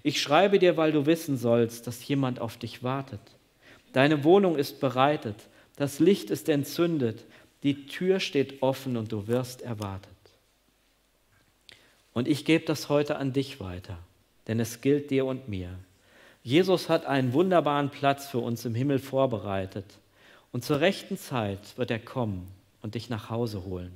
Ich 0.03 0.21
schreibe 0.21 0.59
dir, 0.59 0.77
weil 0.77 0.91
du 0.91 1.07
wissen 1.07 1.37
sollst, 1.37 1.87
dass 1.87 2.09
jemand 2.09 2.41
auf 2.41 2.57
dich 2.57 2.83
wartet. 2.83 3.21
Deine 3.95 4.25
Wohnung 4.25 4.57
ist 4.57 4.81
bereitet, 4.81 5.37
das 5.77 6.01
Licht 6.01 6.29
ist 6.29 6.49
entzündet, 6.49 7.25
die 7.63 7.87
Tür 7.87 8.19
steht 8.19 8.61
offen 8.61 8.97
und 8.97 9.13
du 9.13 9.29
wirst 9.29 9.63
erwartet. 9.63 10.11
Und 12.13 12.27
ich 12.29 12.45
gebe 12.45 12.65
das 12.65 12.89
heute 12.89 13.17
an 13.17 13.33
dich 13.33 13.61
weiter, 13.61 13.97
denn 14.49 14.59
es 14.59 14.81
gilt 14.81 15.11
dir 15.11 15.25
und 15.27 15.49
mir. 15.49 15.71
Jesus 16.43 16.89
hat 16.89 17.07
einen 17.07 17.33
wunderbaren 17.33 17.91
Platz 17.91 18.27
für 18.27 18.39
uns 18.39 18.65
im 18.65 18.75
Himmel 18.75 18.99
vorbereitet. 18.99 19.87
Und 20.51 20.65
zur 20.65 20.81
rechten 20.81 21.17
Zeit 21.17 21.79
wird 21.79 21.93
er 21.93 22.01
kommen 22.01 22.49
und 22.83 22.97
dich 22.97 23.09
nach 23.09 23.31
Hause 23.31 23.65
holen. 23.65 23.93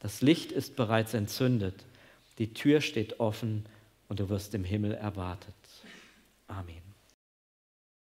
Das 0.00 0.22
Licht 0.22 0.52
ist 0.52 0.74
bereits 0.74 1.12
entzündet, 1.12 1.84
die 2.38 2.54
Tür 2.54 2.80
steht 2.80 3.20
offen 3.20 3.66
und 4.08 4.20
du 4.20 4.30
wirst 4.30 4.54
im 4.54 4.64
Himmel 4.64 4.94
erwartet. 4.94 5.54
Amen. 6.46 6.87